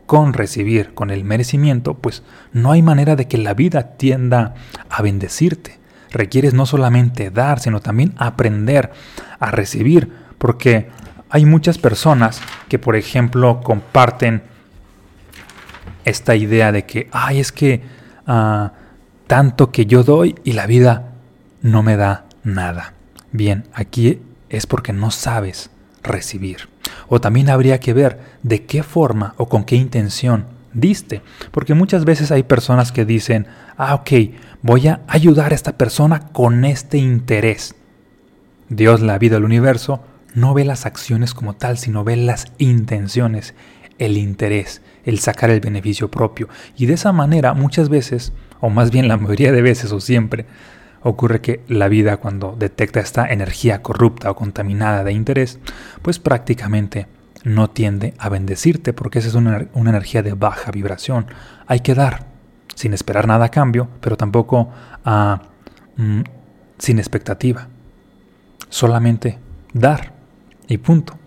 con 0.07 0.33
recibir, 0.33 0.93
con 0.93 1.11
el 1.11 1.25
merecimiento, 1.25 1.95
pues 1.95 2.25
no 2.53 2.73
hay 2.73 2.83
manera 2.83 3.15
de 3.15 3.29
que 3.29 3.39
la 3.39 3.55
vida 3.55 3.97
tienda 3.97 4.55
a 4.91 5.03
bendecirte 5.03 5.80
requieres 6.11 6.55
no 6.55 6.67
solamente 6.67 7.31
dar, 7.31 7.61
sino 7.61 7.81
también 7.81 8.15
aprender 8.19 8.93
a 9.39 9.51
recibir, 9.51 10.13
porque 10.39 10.89
hay 11.31 11.47
muchas 11.47 11.79
personas 11.79 12.41
que, 12.69 12.79
por 12.79 12.97
ejemplo, 12.97 13.61
comparten 13.63 14.43
esta 16.05 16.35
idea 16.35 16.73
de 16.73 16.85
que, 16.85 17.09
ay, 17.13 17.41
es 17.41 17.53
que 17.53 17.83
ah, 18.27 18.73
tanto 19.27 19.71
que 19.71 19.87
yo 19.87 20.03
doy 20.03 20.35
y 20.45 20.53
la 20.53 20.67
vida 20.67 21.13
no 21.63 21.83
me 21.83 21.97
da 21.97 22.25
nada. 22.43 22.95
Bien, 23.33 23.65
aquí 23.73 24.21
es 24.49 24.67
porque 24.67 24.93
no 24.93 25.11
sabes 25.11 25.71
recibir. 26.03 26.69
O 27.09 27.21
también 27.21 27.51
habría 27.51 27.79
que 27.79 27.93
ver 27.93 28.21
de 28.43 28.65
qué 28.65 28.83
forma 28.83 29.35
o 29.37 29.49
con 29.49 29.65
qué 29.65 29.77
intención 29.77 30.47
diste. 30.73 31.23
Porque 31.51 31.75
muchas 31.75 32.05
veces 32.05 32.31
hay 32.31 32.43
personas 32.43 32.93
que 32.93 33.05
dicen, 33.05 33.47
ah, 33.77 33.95
ok, 33.95 34.11
voy 34.63 34.89
a 34.89 35.03
ayudar 35.07 35.53
a 35.53 35.55
esta 35.55 35.77
persona 35.77 36.29
con 36.33 36.65
este 36.65 36.99
interés. 36.99 37.75
Dios, 38.69 39.01
la 39.01 39.19
vida, 39.19 39.37
el 39.37 39.45
universo, 39.45 40.03
no 40.35 40.55
ve 40.55 40.65
las 40.65 40.87
acciones 40.87 41.35
como 41.35 41.55
tal, 41.55 41.79
sino 41.79 42.05
ve 42.05 42.17
las 42.17 42.47
intenciones, 42.59 43.55
el 43.99 44.17
interés, 44.17 44.83
el 45.05 45.19
sacar 45.19 45.51
el 45.51 45.61
beneficio 45.61 46.11
propio. 46.11 46.49
Y 46.77 46.87
de 46.87 46.95
esa 46.95 47.13
manera 47.13 47.55
muchas 47.55 47.89
veces, 47.89 48.33
o 48.61 48.71
más 48.71 48.91
bien 48.91 49.09
la 49.09 49.17
mayoría 49.17 49.53
de 49.53 49.63
veces 49.63 49.93
o 49.93 50.01
siempre, 50.01 50.47
ocurre 51.03 51.41
que 51.41 51.63
la 51.69 51.89
vida 51.89 52.19
cuando 52.19 52.55
detecta 52.59 53.01
esta 53.01 53.27
energía 53.27 53.83
corrupta 53.83 54.31
o 54.31 54.37
contaminada 54.37 55.03
de 55.05 55.13
interés, 55.13 55.59
pues 56.03 56.19
prácticamente 56.19 57.07
no 57.45 57.71
tiende 57.71 58.15
a 58.19 58.29
bendecirte 58.29 58.93
porque 58.93 59.19
esa 59.19 59.29
es 59.29 59.35
una, 59.35 59.67
energía 59.75 60.23
de 60.23 60.35
baja 60.35 60.71
vibración. 60.71 61.27
Hay 61.67 61.81
que 61.81 61.95
dar 61.95 62.27
sin 62.75 62.93
esperar 62.93 63.27
nada 63.27 63.47
a 63.47 63.51
cambio, 63.51 63.89
pero 64.01 64.17
tampoco 64.17 64.71
ah, 65.05 65.43
mm, 65.97 66.21
sin 66.79 66.99
expectativa. 66.99 67.69
Solamente 68.69 69.39
dar 69.73 70.13
y 70.69 70.79
punto. 70.79 71.19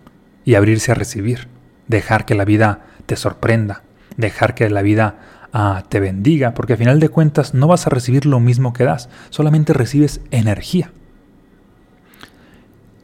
Y 0.44 0.54
abrirse 0.54 0.92
a 0.92 0.94
recibir. 0.94 1.48
Dejar 1.88 2.24
que 2.26 2.34
la 2.34 2.44
vida 2.44 2.86
te 3.06 3.16
sorprenda. 3.16 3.82
Dejar 4.16 4.54
que 4.54 4.68
la 4.68 4.82
vida 4.82 5.16
ah, 5.52 5.84
te 5.88 6.00
bendiga, 6.00 6.54
porque 6.54 6.74
al 6.74 6.78
final 6.78 7.00
de 7.00 7.08
cuentas 7.08 7.54
no 7.54 7.66
vas 7.66 7.86
a 7.86 7.90
recibir 7.90 8.26
lo 8.26 8.40
mismo 8.40 8.72
que 8.72 8.84
das, 8.84 9.08
solamente 9.30 9.72
recibes 9.72 10.20
energía. 10.30 10.92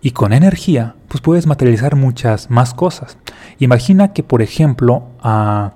Y 0.03 0.13
con 0.13 0.33
energía, 0.33 0.95
pues 1.09 1.21
puedes 1.21 1.47
materializar 1.47 1.97
muchas 1.97 2.51
más 2.51 2.73
cosas. 2.73 3.19
Imagina 3.59 4.13
que, 4.13 4.23
por 4.23 4.41
ejemplo, 4.41 5.09
ah, 5.23 5.73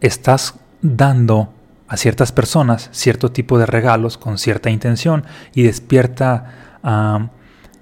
estás 0.00 0.54
dando 0.82 1.52
a 1.88 1.96
ciertas 1.96 2.32
personas 2.32 2.88
cierto 2.92 3.32
tipo 3.32 3.58
de 3.58 3.66
regalos 3.66 4.18
con 4.18 4.38
cierta 4.38 4.70
intención 4.70 5.24
y 5.54 5.62
despierta 5.62 6.78
ah, 6.82 7.28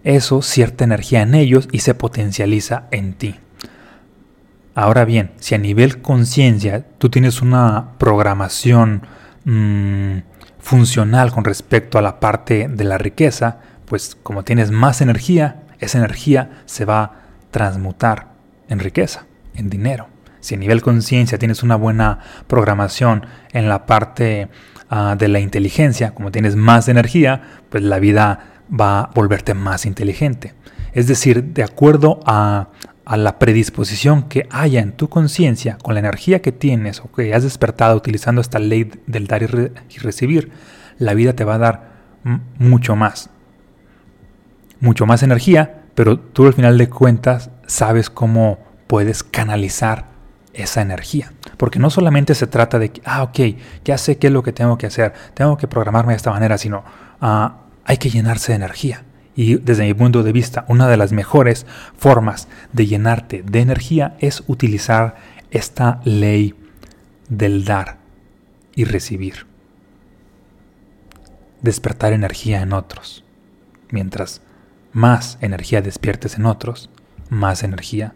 eso 0.05 0.43
cierta 0.43 0.85
energía 0.85 1.23
en 1.23 1.35
ellos 1.35 1.69
y 1.73 1.81
se 1.81 1.95
potencializa 1.95 2.85
en 2.90 3.14
ti. 3.14 3.37
Ahora 4.75 5.05
bien, 5.05 5.33
si 5.38 5.55
a 5.55 5.59
nivel 5.59 6.00
conciencia 6.00 6.87
tú 6.99 7.11
tienes 7.11 7.43
una 7.43 7.90
programación 7.99 9.02
mm, 9.45 10.19
funcional 10.59 11.33
con 11.33 11.45
respecto 11.45 11.99
a 11.99 12.02
la 12.02 12.21
parte 12.21 12.69
de 12.69 12.85
la 12.85 12.97
riqueza, 12.97 13.59
pues 13.91 14.17
como 14.23 14.45
tienes 14.45 14.71
más 14.71 15.01
energía, 15.01 15.65
esa 15.81 15.99
energía 15.99 16.63
se 16.65 16.85
va 16.85 17.03
a 17.03 17.13
transmutar 17.51 18.29
en 18.69 18.79
riqueza, 18.79 19.27
en 19.57 19.69
dinero. 19.69 20.07
Si 20.39 20.55
a 20.55 20.59
nivel 20.59 20.81
conciencia 20.81 21.39
tienes 21.39 21.65
una 21.65 21.75
buena 21.75 22.21
programación 22.47 23.27
en 23.53 23.69
la 23.69 23.87
parte 23.87 24.49
ah, 24.91 25.17
de 25.19 25.27
la 25.27 25.41
inteligencia, 25.41 26.15
como 26.15 26.31
tienes 26.31 26.55
más 26.55 26.87
energía, 26.87 27.43
pues 27.69 27.83
la 27.83 27.99
vida 27.99 28.63
va 28.71 29.01
a 29.01 29.11
volverte 29.13 29.55
más 29.55 29.85
inteligente. 29.85 30.55
Es 30.93 31.09
decir, 31.09 31.43
de 31.43 31.65
acuerdo 31.65 32.21
a, 32.25 32.69
a 33.05 33.17
la 33.17 33.41
predisposición 33.41 34.29
que 34.29 34.47
haya 34.51 34.83
en 34.83 34.93
tu 34.93 35.09
conciencia, 35.09 35.79
con 35.83 35.95
la 35.95 36.01
energía 36.01 36.43
que 36.43 36.53
tienes 36.53 37.01
o 37.01 37.11
que 37.11 37.35
has 37.35 37.43
despertado 37.43 37.97
utilizando 37.97 38.41
esta 38.41 38.61
ley 38.61 38.89
del 39.09 39.27
dar 39.27 39.43
y, 39.43 39.99
recibir, 39.99 40.53
la 40.97 41.13
vida 41.15 41.33
te 41.33 41.43
va 41.43 41.57
a 41.57 41.59
dar 41.59 41.91
mucho 42.57 42.95
más 42.95 43.31
mucho 44.81 45.07
más 45.07 45.23
energía, 45.23 45.83
pero 45.95 46.19
tú 46.19 46.47
al 46.47 46.55
final 46.55 46.79
de 46.79 46.89
cuentas 46.89 47.51
sabes 47.67 48.11
cómo 48.11 48.59
puedes 48.87 49.23
canalizar 49.23 50.07
esa 50.55 50.83
energía. 50.83 51.33
Porque 51.57 51.79
no 51.79 51.91
solamente 51.91 52.35
se 52.35 52.47
trata 52.47 52.79
de 52.79 52.91
que, 52.91 53.03
ah, 53.05 53.23
ok, 53.23 53.39
ya 53.85 53.99
sé 53.99 54.19
qué 54.19 54.29
es 54.29 54.33
lo 54.33 54.43
que 54.43 54.53
tengo 54.53 54.79
que 54.79 54.87
hacer, 54.87 55.13
tengo 55.35 55.57
que 55.57 55.69
programarme 55.69 56.13
de 56.13 56.17
esta 56.17 56.31
manera, 56.31 56.59
sino 56.59 56.85
ah, 57.21 57.61
hay 57.85 57.99
que 57.99 58.11
llenarse 58.11 58.53
de 58.53 58.57
energía. 58.57 59.05
Y 59.37 59.57
desde 59.57 59.85
mi 59.85 59.95
punto 59.95 60.23
de 60.23 60.33
vista, 60.33 60.65
una 60.69 60.89
de 60.89 60.97
las 60.97 61.13
mejores 61.13 61.67
formas 61.97 62.49
de 62.73 62.87
llenarte 62.87 63.43
de 63.43 63.61
energía 63.61 64.17
es 64.19 64.43
utilizar 64.49 65.17
esta 65.51 66.01
ley 66.05 66.55
del 67.29 67.65
dar 67.65 67.99
y 68.75 68.85
recibir. 68.85 69.47
Despertar 71.63 72.13
energía 72.13 72.61
en 72.63 72.73
otros. 72.73 73.25
Mientras 73.91 74.43
más 74.93 75.39
energía 75.41 75.83
despiertes 75.83 76.37
en 76.37 76.47
otros, 76.47 76.91
más 77.29 77.63
energía 77.63 78.15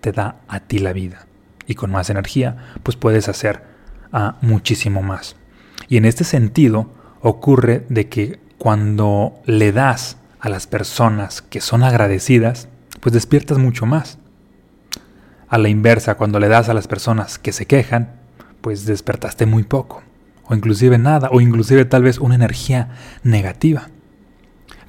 te 0.00 0.12
da 0.12 0.36
a 0.48 0.60
ti 0.60 0.78
la 0.78 0.92
vida. 0.92 1.26
Y 1.66 1.74
con 1.74 1.90
más 1.90 2.10
energía, 2.10 2.56
pues 2.82 2.96
puedes 2.96 3.28
hacer 3.28 3.62
a 4.12 4.36
muchísimo 4.42 5.02
más. 5.02 5.36
Y 5.88 5.96
en 5.96 6.04
este 6.04 6.24
sentido, 6.24 6.90
ocurre 7.20 7.86
de 7.88 8.08
que 8.08 8.40
cuando 8.58 9.40
le 9.46 9.72
das 9.72 10.18
a 10.40 10.48
las 10.48 10.66
personas 10.66 11.40
que 11.40 11.60
son 11.60 11.84
agradecidas, 11.84 12.68
pues 13.00 13.12
despiertas 13.12 13.58
mucho 13.58 13.86
más. 13.86 14.18
A 15.48 15.58
la 15.58 15.68
inversa, 15.68 16.16
cuando 16.16 16.40
le 16.40 16.48
das 16.48 16.68
a 16.68 16.74
las 16.74 16.88
personas 16.88 17.38
que 17.38 17.52
se 17.52 17.66
quejan, 17.66 18.20
pues 18.60 18.86
despertaste 18.86 19.46
muy 19.46 19.62
poco, 19.62 20.02
o 20.44 20.54
inclusive 20.54 20.98
nada, 20.98 21.28
o 21.30 21.40
inclusive 21.40 21.84
tal 21.84 22.02
vez 22.02 22.18
una 22.18 22.34
energía 22.34 22.90
negativa. 23.22 23.88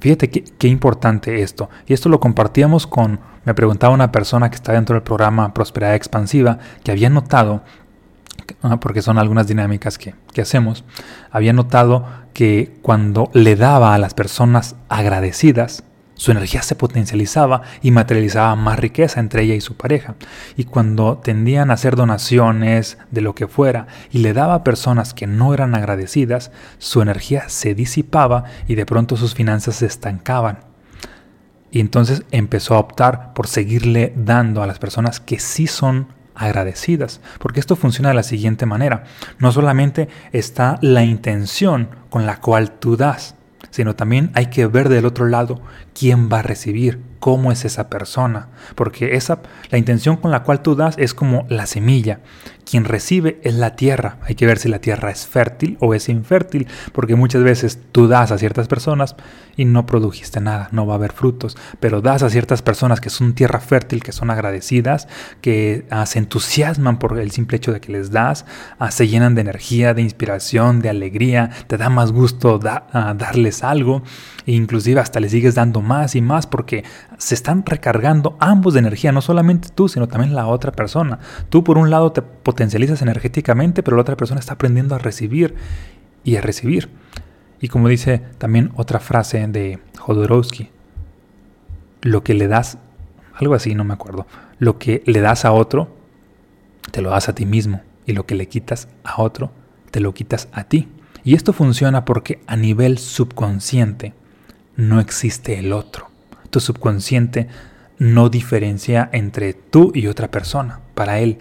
Fíjate 0.04 0.30
qué, 0.30 0.68
importante 0.68 1.44
esto. 1.44 1.70
Y 1.88 1.94
esto 1.94 2.10
lo 2.10 2.20
compartíamos 2.20 2.88
con, 2.88 3.22
me 3.46 3.54
preguntaba 3.54 3.94
una 3.94 4.12
persona 4.12 4.50
que 4.50 4.58
está 4.58 4.74
dentro 4.74 4.96
del 4.96 5.04
programa 5.04 5.54
Prosperidad 5.54 5.96
Expansiva, 5.96 6.60
que 6.84 6.92
había 6.92 7.10
notado, 7.10 7.64
ah, 8.64 8.82
porque 8.82 9.02
son 9.02 9.18
algunas 9.18 9.48
dinámicas 9.48 9.98
que, 9.98 10.14
que 10.34 10.42
hacemos, 10.42 10.84
había 11.32 11.54
notado 11.54 12.06
que 12.34 12.78
cuando 12.82 13.30
le 13.32 13.56
daba 13.56 13.96
a 13.96 13.98
las 13.98 14.14
personas 14.14 14.76
agradecidas, 14.90 15.86
su 16.24 16.32
energía 16.32 16.62
se 16.62 16.76
potencializaba 16.76 17.64
y 17.82 17.92
materializaba 17.92 18.56
más 18.56 18.80
riqueza 18.80 19.20
entre 19.20 19.44
ella 19.44 19.56
y 19.56 19.60
su 19.60 19.76
pareja. 19.76 20.16
Y 20.56 20.64
cuando 20.64 21.18
tendían 21.18 21.70
a 21.70 21.74
hacer 21.74 21.98
donaciones 21.98 22.98
de 23.12 23.20
lo 23.20 23.36
que 23.36 23.50
fuera 23.50 23.88
y 24.10 24.20
le 24.20 24.32
daba 24.32 24.54
a 24.54 24.64
personas 24.64 25.14
que 25.14 25.28
no 25.28 25.54
eran 25.54 25.76
agradecidas, 25.76 26.54
su 26.78 27.02
energía 27.02 27.50
se 27.50 27.76
disipaba 27.76 28.46
y 28.70 28.76
de 28.76 28.86
pronto 28.86 29.18
sus 29.18 29.36
finanzas 29.36 29.76
se 29.76 29.86
estancaban. 29.86 30.60
Y 31.72 31.82
entonces 31.82 32.24
empezó 32.32 32.76
a 32.76 32.80
optar 32.80 33.34
por 33.34 33.48
seguirle 33.48 34.14
dando 34.16 34.64
a 34.64 34.68
las 34.68 34.80
personas 34.80 35.20
que 35.20 35.40
sí 35.40 35.68
son 35.68 36.08
agradecidas, 36.36 37.20
porque 37.38 37.60
esto 37.60 37.76
funciona 37.76 38.08
de 38.08 38.16
la 38.16 38.24
siguiente 38.24 38.66
manera. 38.66 39.04
No 39.40 39.52
solamente 39.52 40.08
está 40.32 40.80
la 40.80 41.04
intención 41.04 41.90
con 42.10 42.26
la 42.26 42.40
cual 42.40 42.72
tú 42.80 42.96
das, 42.96 43.36
sino 43.74 43.96
también 43.96 44.30
hay 44.36 44.46
que 44.46 44.68
ver 44.68 44.88
del 44.88 45.06
otro 45.06 45.26
lado 45.26 45.60
quién 45.94 46.30
va 46.32 46.40
a 46.40 46.44
recibir, 46.44 47.00
cómo 47.20 47.52
es 47.52 47.64
esa 47.64 47.90
persona, 47.90 48.50
porque 48.76 49.16
esa 49.16 49.40
la 49.72 49.78
intención 49.78 50.18
con 50.18 50.32
la 50.32 50.44
cual 50.44 50.62
tú 50.62 50.76
das 50.76 50.96
es 50.98 51.14
como 51.14 51.46
la 51.50 51.66
semilla. 51.66 52.20
Quien 52.70 52.86
recibe 52.86 53.40
es 53.44 53.56
la 53.56 53.76
tierra. 53.76 54.18
Hay 54.24 54.36
que 54.36 54.46
ver 54.46 54.58
si 54.58 54.70
la 54.70 54.80
tierra 54.80 55.12
es 55.12 55.28
fértil 55.28 55.78
o 55.80 55.94
es 55.94 56.08
infértil, 56.10 56.68
porque 56.94 57.16
muchas 57.16 57.44
veces 57.44 57.80
tú 57.92 58.08
das 58.08 58.32
a 58.32 58.38
ciertas 58.38 58.68
personas 58.68 59.16
y 59.56 59.66
no 59.66 59.86
produjiste 59.86 60.40
nada, 60.42 60.70
no 60.72 60.88
va 60.88 60.94
a 60.94 60.98
haber 60.98 61.12
frutos, 61.12 61.58
pero 61.80 62.02
das 62.02 62.24
a 62.24 62.30
ciertas 62.30 62.62
personas 62.62 63.02
que 63.02 63.10
son 63.10 63.34
tierra 63.34 63.60
fértil, 63.60 64.02
que 64.04 64.12
son 64.12 64.30
agradecidas, 64.30 65.08
que 65.42 65.86
ah, 65.92 66.06
se 66.06 66.20
entusiasman 66.20 67.00
por 67.00 67.20
el 67.20 67.32
simple 67.32 67.58
hecho 67.58 67.72
de 67.72 67.82
que 67.82 67.92
les 67.92 68.12
das, 68.12 68.46
ah, 68.80 68.92
se 68.92 69.08
llenan 69.08 69.36
de 69.36 69.42
energía, 69.42 69.94
de 69.94 70.02
inspiración, 70.02 70.80
de 70.80 70.90
alegría, 70.90 71.52
te 71.68 71.78
da 71.78 71.90
más 71.90 72.12
gusto 72.12 72.60
ah, 72.66 73.14
darles 73.18 73.64
algo 73.64 74.04
e 74.46 74.54
inclusive 74.54 75.00
hasta 75.00 75.20
les 75.20 75.32
sigues 75.32 75.56
dando 75.56 75.82
más 75.84 76.16
y 76.16 76.22
más 76.22 76.48
porque 76.48 76.84
se 77.18 77.36
están 77.36 77.64
recargando 77.66 78.36
ambos 78.40 78.74
de 78.74 78.80
energía, 78.80 79.12
no 79.12 79.22
solamente 79.22 79.70
tú, 79.70 79.88
sino 79.90 80.08
también 80.08 80.34
la 80.34 80.48
otra 80.48 80.72
persona. 80.72 81.20
Tú 81.50 81.64
por 81.64 81.78
un 81.78 81.90
lado 81.92 82.12
te 82.12 82.22
potencializas 82.22 83.02
energéticamente, 83.02 83.84
pero 83.84 83.98
la 83.98 84.02
otra 84.02 84.18
persona 84.18 84.40
está 84.40 84.54
aprendiendo 84.54 84.96
a 84.96 84.98
recibir 84.98 85.56
y 86.24 86.38
a 86.38 86.42
recibir. 86.42 86.90
Y 87.62 87.68
como 87.68 87.88
dice 87.88 88.22
también 88.40 88.72
otra 88.76 89.00
frase 89.00 89.46
de 89.48 89.80
Jodorowsky, 90.00 90.70
lo 92.02 92.24
que 92.24 92.34
le 92.34 92.48
das, 92.48 92.78
algo 93.36 93.54
así, 93.54 93.76
no 93.76 93.84
me 93.84 93.94
acuerdo, 93.94 94.26
lo 94.60 94.78
que 94.80 95.04
le 95.06 95.22
das 95.22 95.46
a 95.46 95.52
otro, 95.52 95.96
te 96.92 97.02
lo 97.02 97.10
das 97.10 97.30
a 97.30 97.36
ti 97.36 97.46
mismo. 97.46 97.82
Y 98.06 98.12
lo 98.12 98.26
que 98.26 98.36
le 98.36 98.48
quitas 98.48 98.90
a 99.04 99.22
otro, 99.22 99.52
te 99.92 100.02
lo 100.02 100.14
quitas 100.14 100.50
a 100.52 100.66
ti. 100.66 100.90
Y 101.24 101.36
esto 101.36 101.54
funciona 101.54 102.04
porque 102.04 102.42
a 102.48 102.58
nivel 102.58 102.98
subconsciente, 102.98 104.14
no 104.76 105.00
existe 105.00 105.60
el 105.60 105.74
otro. 105.74 106.10
Tu 106.50 106.60
subconsciente 106.60 107.48
no 107.98 108.30
diferencia 108.30 109.10
entre 109.12 109.54
tú 109.54 109.92
y 109.94 110.08
otra 110.08 110.30
persona. 110.30 110.80
Para 110.94 111.20
él 111.20 111.40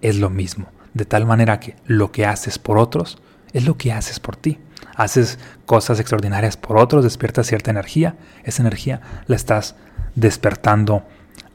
es 0.00 0.18
lo 0.18 0.30
mismo. 0.30 0.68
De 0.92 1.04
tal 1.04 1.26
manera 1.26 1.60
que 1.60 1.76
lo 1.86 2.12
que 2.12 2.26
haces 2.26 2.58
por 2.58 2.78
otros 2.78 3.18
es 3.52 3.64
lo 3.64 3.76
que 3.76 3.92
haces 3.92 4.20
por 4.20 4.36
ti. 4.36 4.58
Haces 4.96 5.38
cosas 5.66 5.98
extraordinarias 5.98 6.56
por 6.56 6.78
otros, 6.78 7.04
despiertas 7.04 7.46
cierta 7.46 7.70
energía. 7.70 8.16
Esa 8.44 8.62
energía 8.62 9.00
la 9.26 9.36
estás 9.36 9.76
despertando 10.14 11.04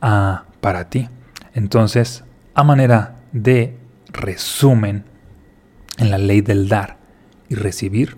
ah, 0.02 0.44
para 0.62 0.90
ti. 0.90 1.10
Entonces, 1.54 2.24
a 2.54 2.64
manera 2.64 3.16
de 3.32 3.78
resumen 4.12 5.06
en 5.98 6.12
la 6.12 6.18
ley 6.18 6.42
del 6.42 6.68
dar 6.68 6.98
y 7.50 7.56
recibir, 7.56 8.18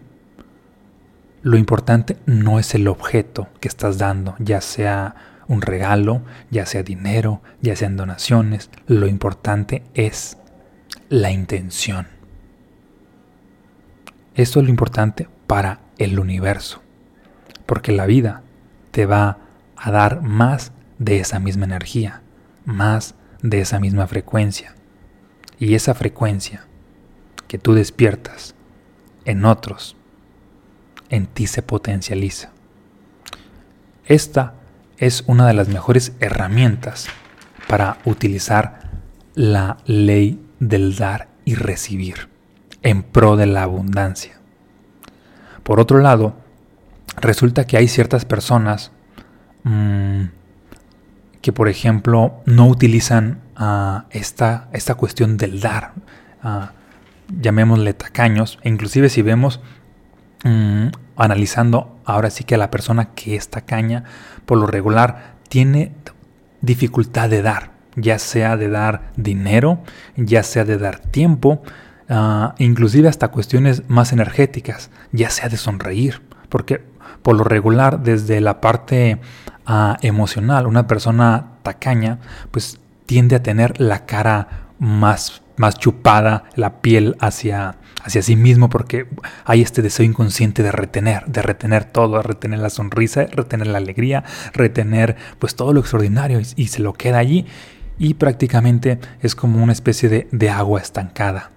lo 1.43 1.57
importante 1.57 2.17
no 2.25 2.59
es 2.59 2.75
el 2.75 2.87
objeto 2.87 3.47
que 3.59 3.67
estás 3.67 3.97
dando, 3.97 4.35
ya 4.39 4.61
sea 4.61 5.15
un 5.47 5.61
regalo, 5.61 6.21
ya 6.49 6.65
sea 6.65 6.83
dinero, 6.83 7.41
ya 7.61 7.75
sean 7.75 7.97
donaciones, 7.97 8.69
lo 8.87 9.07
importante 9.07 9.83
es 9.93 10.37
la 11.09 11.31
intención. 11.31 12.07
Esto 14.35 14.59
es 14.59 14.65
lo 14.65 14.69
importante 14.69 15.27
para 15.47 15.81
el 15.97 16.19
universo, 16.19 16.81
porque 17.65 17.91
la 17.91 18.05
vida 18.05 18.43
te 18.91 19.05
va 19.05 19.39
a 19.75 19.91
dar 19.91 20.21
más 20.21 20.71
de 20.99 21.19
esa 21.19 21.39
misma 21.39 21.65
energía, 21.65 22.21
más 22.65 23.15
de 23.41 23.61
esa 23.61 23.79
misma 23.79 24.07
frecuencia. 24.07 24.75
Y 25.59 25.75
esa 25.75 25.93
frecuencia 25.93 26.65
que 27.47 27.57
tú 27.57 27.73
despiertas 27.73 28.55
en 29.25 29.45
otros, 29.45 29.97
en 31.11 31.27
ti 31.27 31.45
se 31.45 31.61
potencializa. 31.61 32.49
Esta 34.05 34.55
es 34.97 35.23
una 35.27 35.45
de 35.45 35.53
las 35.53 35.67
mejores 35.67 36.13
herramientas 36.19 37.07
para 37.67 37.97
utilizar 38.05 38.89
la 39.35 39.77
ley 39.85 40.43
del 40.59 40.95
dar 40.95 41.27
y 41.45 41.55
recibir 41.55 42.29
en 42.81 43.03
pro 43.03 43.35
de 43.35 43.45
la 43.45 43.63
abundancia. 43.63 44.39
Por 45.63 45.79
otro 45.79 45.99
lado, 45.99 46.35
resulta 47.17 47.67
que 47.67 47.77
hay 47.77 47.87
ciertas 47.87 48.25
personas 48.25 48.91
mmm, 49.63 50.23
que, 51.41 51.51
por 51.51 51.67
ejemplo, 51.67 52.41
no 52.45 52.67
utilizan 52.67 53.41
uh, 53.59 54.03
esta, 54.11 54.69
esta, 54.73 54.95
cuestión 54.95 55.37
del 55.37 55.59
dar, 55.59 55.93
uh, 56.43 56.65
llamémosle 57.27 57.93
tacaños, 57.93 58.59
inclusive 58.63 59.09
si 59.09 59.21
vemos 59.21 59.59
um, 60.45 60.91
analizando 61.15 61.99
ahora 62.05 62.29
sí 62.29 62.43
que 62.43 62.55
a 62.55 62.57
la 62.57 62.71
persona 62.71 63.13
que 63.13 63.35
es 63.35 63.49
tacaña, 63.49 64.03
por 64.45 64.57
lo 64.57 64.67
regular, 64.67 65.35
tiene 65.49 65.93
dificultad 66.61 67.29
de 67.29 67.41
dar, 67.41 67.71
ya 67.95 68.19
sea 68.19 68.57
de 68.57 68.69
dar 68.69 69.11
dinero, 69.15 69.79
ya 70.15 70.43
sea 70.43 70.65
de 70.65 70.77
dar 70.77 70.99
tiempo, 70.99 71.61
uh, 72.09 72.53
inclusive 72.57 73.07
hasta 73.07 73.29
cuestiones 73.29 73.83
más 73.87 74.13
energéticas, 74.13 74.91
ya 75.11 75.29
sea 75.29 75.49
de 75.49 75.57
sonreír, 75.57 76.21
porque 76.49 76.83
por 77.21 77.35
lo 77.35 77.43
regular 77.43 78.01
desde 78.01 78.41
la 78.41 78.61
parte 78.61 79.19
emocional. 80.01 80.67
Una 80.67 80.87
persona 80.87 81.53
tacaña 81.63 82.19
pues 82.51 82.79
tiende 83.05 83.35
a 83.35 83.43
tener 83.43 83.79
la 83.79 84.05
cara 84.05 84.67
más, 84.79 85.41
más 85.57 85.77
chupada, 85.77 86.45
la 86.55 86.81
piel 86.81 87.15
hacia, 87.19 87.75
hacia 88.03 88.21
sí 88.21 88.35
mismo 88.35 88.69
porque 88.69 89.07
hay 89.45 89.61
este 89.61 89.81
deseo 89.81 90.05
inconsciente 90.05 90.63
de 90.63 90.71
retener, 90.71 91.25
de 91.25 91.41
retener 91.41 91.85
todo, 91.85 92.17
de 92.17 92.23
retener 92.23 92.59
la 92.59 92.69
sonrisa, 92.69 93.25
retener 93.25 93.67
la 93.67 93.77
alegría, 93.77 94.23
retener 94.53 95.15
pues 95.39 95.55
todo 95.55 95.73
lo 95.73 95.79
extraordinario 95.79 96.39
y, 96.55 96.67
se 96.67 96.81
lo 96.81 96.93
queda 96.93 97.17
allí 97.17 97.45
y 97.99 98.13
prácticamente 98.13 98.99
es 99.21 99.35
como 99.35 99.61
una 99.61 99.73
especie 99.73 100.09
de, 100.09 100.27
de 100.31 100.49
agua 100.49 100.79
estancada 100.81 101.51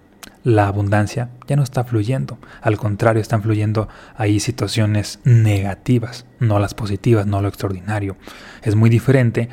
la 0.45 0.69
abundancia 0.69 1.31
ya 1.47 1.57
no 1.57 1.63
está 1.63 1.85
fluyendo. 1.85 2.39
Al 2.61 2.77
contrario, 2.77 3.21
están 3.21 3.43
fluyendo 3.43 3.89
ahí 4.15 4.39
situaciones 4.39 5.19
negativas, 5.25 6.27
no 6.39 6.59
las 6.59 6.75
positivas, 6.75 7.27
no 7.27 7.41
lo 7.41 7.49
extraordinario. 7.49 8.17
Es 8.63 8.77
muy 8.77 8.91
diferente 8.91 9.49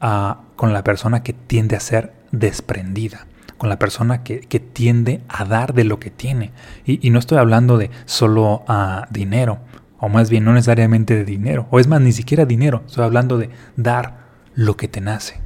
a, 0.00 0.42
con 0.56 0.72
la 0.72 0.84
persona 0.84 1.22
que 1.22 1.32
tiende 1.32 1.76
a 1.76 1.80
ser 1.80 2.14
desprendida, 2.30 3.26
con 3.58 3.68
la 3.68 3.78
persona 3.78 4.22
que, 4.22 4.40
tiende 4.72 5.20
a 5.28 5.44
dar 5.44 5.74
de 5.74 5.84
lo 5.84 6.00
que 6.00 6.10
tiene. 6.10 6.52
Y, 6.86 7.10
no 7.10 7.18
estoy 7.18 7.38
hablando 7.38 7.76
de 7.76 7.90
solo 8.06 8.64
a 8.66 9.06
dinero, 9.10 9.58
o 9.98 10.08
más 10.08 10.30
bien 10.30 10.44
no 10.44 10.52
necesariamente 10.52 11.14
de 11.14 11.24
dinero, 11.24 11.66
o 11.70 11.78
es 11.80 11.86
más, 11.86 12.00
ni 12.00 12.12
siquiera 12.12 12.46
dinero, 12.46 12.82
estoy 12.86 13.04
hablando 13.04 13.36
de 13.36 13.50
dar 13.76 14.28
lo 14.54 14.76
que 14.76 14.88
te 14.88 15.00
nace, 15.00 15.40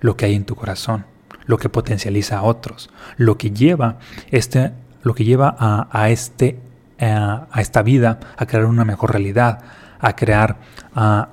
lo 0.00 0.16
que 0.16 0.24
hay 0.24 0.34
en 0.34 0.44
tu 0.44 0.56
corazón 0.56 1.04
lo 1.48 1.56
que 1.56 1.70
potencializa 1.70 2.38
a 2.38 2.42
otros, 2.42 2.90
lo 3.16 3.38
que 3.38 3.50
lleva, 3.50 3.96
este, 4.30 4.72
lo 5.02 5.14
que 5.14 5.24
lleva 5.24 5.56
a, 5.58 6.10
este, 6.10 6.60
eh, 6.98 7.08
a 7.08 7.60
esta 7.60 7.82
vida 7.82 8.20
a 8.36 8.46
crear 8.46 8.66
una 8.66 8.84
mejor 8.84 9.12
realidad, 9.12 9.60
a 9.98 10.14
crear 10.14 10.58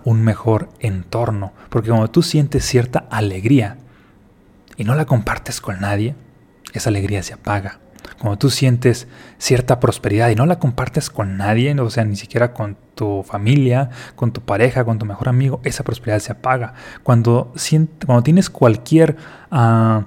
un 0.05 0.23
mejor 0.23 0.69
entorno. 0.79 1.51
Porque 1.69 1.89
cuando 1.89 2.09
tú 2.09 2.23
sientes 2.23 2.63
cierta 2.63 3.05
alegría 3.09 3.77
y 4.77 4.86
no 4.86 4.95
la 4.95 5.05
compartes 5.05 5.59
con 5.59 5.81
nadie, 5.81 6.15
esa 6.79 6.89
alegría 6.89 7.23
se 7.23 7.33
apaga. 7.33 7.79
Cuando 8.19 8.38
tú 8.38 8.49
sientes 8.49 9.07
cierta 9.38 9.79
prosperidad 9.79 10.29
y 10.29 10.35
no 10.35 10.45
la 10.45 10.59
compartes 10.59 11.09
con 11.09 11.38
nadie, 11.38 11.77
o 11.79 11.89
sea, 11.89 12.05
ni 12.05 12.15
siquiera 12.15 12.53
con 12.53 12.77
tu 12.95 13.23
familia, 13.23 13.89
con 14.15 14.31
tu 14.31 14.41
pareja, 14.41 14.85
con 14.85 14.99
tu 14.99 15.05
mejor 15.05 15.29
amigo, 15.29 15.59
esa 15.63 15.83
prosperidad 15.83 16.19
se 16.19 16.31
apaga. 16.31 16.73
Cuando, 17.03 17.53
cuando 18.05 18.23
tienes 18.23 18.49
cualquier 18.49 19.17
ah, 19.51 20.05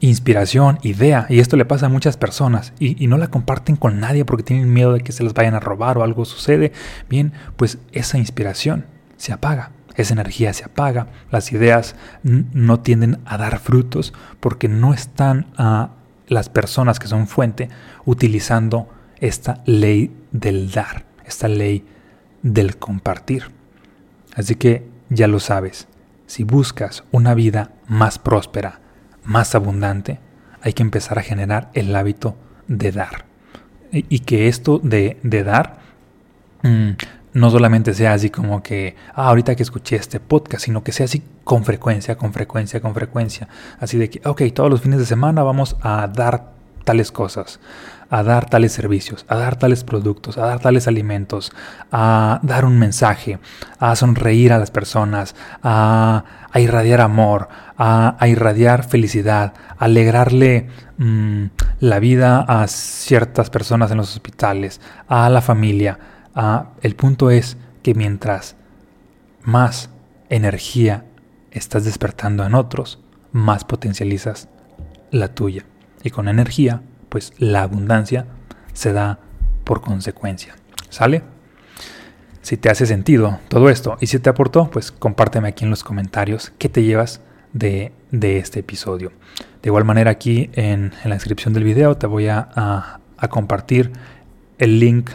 inspiración, 0.00 0.78
idea, 0.82 1.26
y 1.28 1.38
esto 1.40 1.56
le 1.56 1.64
pasa 1.64 1.86
a 1.86 1.88
muchas 1.88 2.16
personas, 2.16 2.72
y, 2.78 3.06
no 3.06 3.16
la 3.16 3.28
comparten 3.28 3.76
con 3.76 4.00
nadie 4.00 4.24
porque 4.24 4.42
tienen 4.42 4.72
miedo 4.72 4.92
de 4.92 5.00
que 5.00 5.12
se 5.12 5.24
las 5.24 5.34
vayan 5.34 5.54
a 5.54 5.60
robar 5.60 5.98
o 5.98 6.02
algo 6.02 6.24
sucede, 6.24 6.72
bien, 7.08 7.32
pues 7.56 7.78
esa 7.92 8.18
inspiración 8.18 8.86
se 9.16 9.32
apaga 9.32 9.72
esa 9.96 10.12
energía 10.12 10.52
se 10.52 10.64
apaga, 10.64 11.06
las 11.30 11.52
ideas 11.52 11.96
no 12.22 12.80
tienden 12.80 13.18
a 13.24 13.38
dar 13.38 13.58
frutos 13.58 14.12
porque 14.40 14.68
no 14.68 14.92
están 14.92 15.46
uh, 15.58 15.95
las 16.28 16.48
personas 16.48 16.98
que 16.98 17.08
son 17.08 17.26
fuente 17.26 17.68
utilizando 18.04 18.88
esta 19.18 19.62
ley 19.66 20.14
del 20.32 20.70
dar, 20.70 21.04
esta 21.24 21.48
ley 21.48 21.84
del 22.42 22.76
compartir. 22.76 23.50
Así 24.34 24.56
que 24.56 24.88
ya 25.08 25.28
lo 25.28 25.40
sabes, 25.40 25.88
si 26.26 26.44
buscas 26.44 27.04
una 27.12 27.34
vida 27.34 27.70
más 27.86 28.18
próspera, 28.18 28.80
más 29.24 29.54
abundante, 29.54 30.20
hay 30.60 30.72
que 30.72 30.82
empezar 30.82 31.18
a 31.18 31.22
generar 31.22 31.70
el 31.74 31.94
hábito 31.94 32.36
de 32.66 32.92
dar. 32.92 33.24
Y, 33.92 34.18
que 34.20 34.48
esto 34.48 34.78
de, 34.82 35.16
dar 35.22 35.78
mm, 36.62 36.90
no 37.36 37.50
solamente 37.50 37.92
sea 37.92 38.14
así 38.14 38.30
como 38.30 38.62
que, 38.62 38.96
ah, 39.14 39.28
ahorita 39.28 39.54
que 39.56 39.62
escuché 39.62 39.96
este 39.96 40.20
podcast, 40.20 40.64
sino 40.64 40.82
que 40.82 40.92
sea 40.92 41.04
así 41.04 41.22
con 41.44 41.64
frecuencia, 41.64 42.16
con 42.16 42.32
frecuencia, 42.32 42.80
con 42.80 42.94
frecuencia. 42.94 43.46
Así 43.78 43.98
de 43.98 44.08
que, 44.08 44.26
ok, 44.26 44.40
todos 44.54 44.70
los 44.70 44.80
fines 44.80 44.98
de 44.98 45.04
semana 45.04 45.42
vamos 45.42 45.76
a 45.82 46.08
dar 46.08 46.52
tales 46.84 47.12
cosas, 47.12 47.60
a 48.08 48.22
dar 48.22 48.48
tales 48.48 48.72
servicios, 48.72 49.26
a 49.28 49.36
dar 49.36 49.56
tales 49.56 49.84
productos, 49.84 50.38
a 50.38 50.46
dar 50.46 50.60
tales 50.60 50.88
alimentos, 50.88 51.52
a 51.92 52.40
dar 52.42 52.64
un 52.64 52.78
mensaje, 52.78 53.38
a 53.78 53.94
sonreír 53.96 54.54
a 54.54 54.58
las 54.58 54.70
personas, 54.70 55.34
a, 55.62 56.24
irradiar 56.54 57.02
amor, 57.02 57.50
a, 57.76 58.16
irradiar 58.26 58.88
felicidad, 58.88 59.52
a 59.76 59.84
alegrarle 59.84 60.68
mm, 60.96 61.44
la 61.80 61.98
vida 61.98 62.46
a 62.48 62.66
ciertas 62.66 63.50
personas 63.50 63.90
en 63.90 63.98
los 63.98 64.14
hospitales, 64.14 64.80
a 65.06 65.28
la 65.28 65.42
familia 65.42 65.98
Ah, 66.38 66.72
el 66.82 66.94
punto 66.96 67.30
es 67.30 67.56
que 67.82 67.94
mientras 67.94 68.56
más 69.42 69.88
energía 70.28 71.06
estás 71.50 71.86
despertando 71.86 72.44
en 72.44 72.54
otros, 72.54 73.00
más 73.32 73.64
potencializas 73.64 74.48
la 75.10 75.28
tuya. 75.28 75.64
Y 76.02 76.10
con 76.10 76.28
energía, 76.28 76.82
pues 77.08 77.32
la 77.38 77.62
abundancia 77.62 78.26
se 78.74 78.92
da 78.92 79.18
por 79.64 79.80
consecuencia. 79.80 80.54
¿Sale? 80.90 81.22
Si 82.42 82.58
te 82.58 82.68
hace 82.68 82.84
sentido 82.84 83.40
todo 83.48 83.70
esto 83.70 83.96
y 84.02 84.08
si 84.08 84.18
te 84.18 84.28
aportó, 84.28 84.70
pues 84.70 84.92
compárteme 84.92 85.48
aquí 85.48 85.64
en 85.64 85.70
los 85.70 85.82
comentarios 85.82 86.52
qué 86.58 86.68
te 86.68 86.82
llevas 86.82 87.22
de, 87.54 87.92
este 88.12 88.60
episodio. 88.60 89.10
De 89.62 89.70
igual 89.70 89.84
manera 89.84 90.10
aquí 90.10 90.50
en, 90.52 90.92
la 91.02 91.14
descripción 91.14 91.54
del 91.54 91.64
video 91.64 91.96
te 91.96 92.06
voy 92.06 92.28
a, 92.28 92.50
a 92.54 93.28
compartir 93.28 93.90
el 94.58 94.78
link 94.78 95.10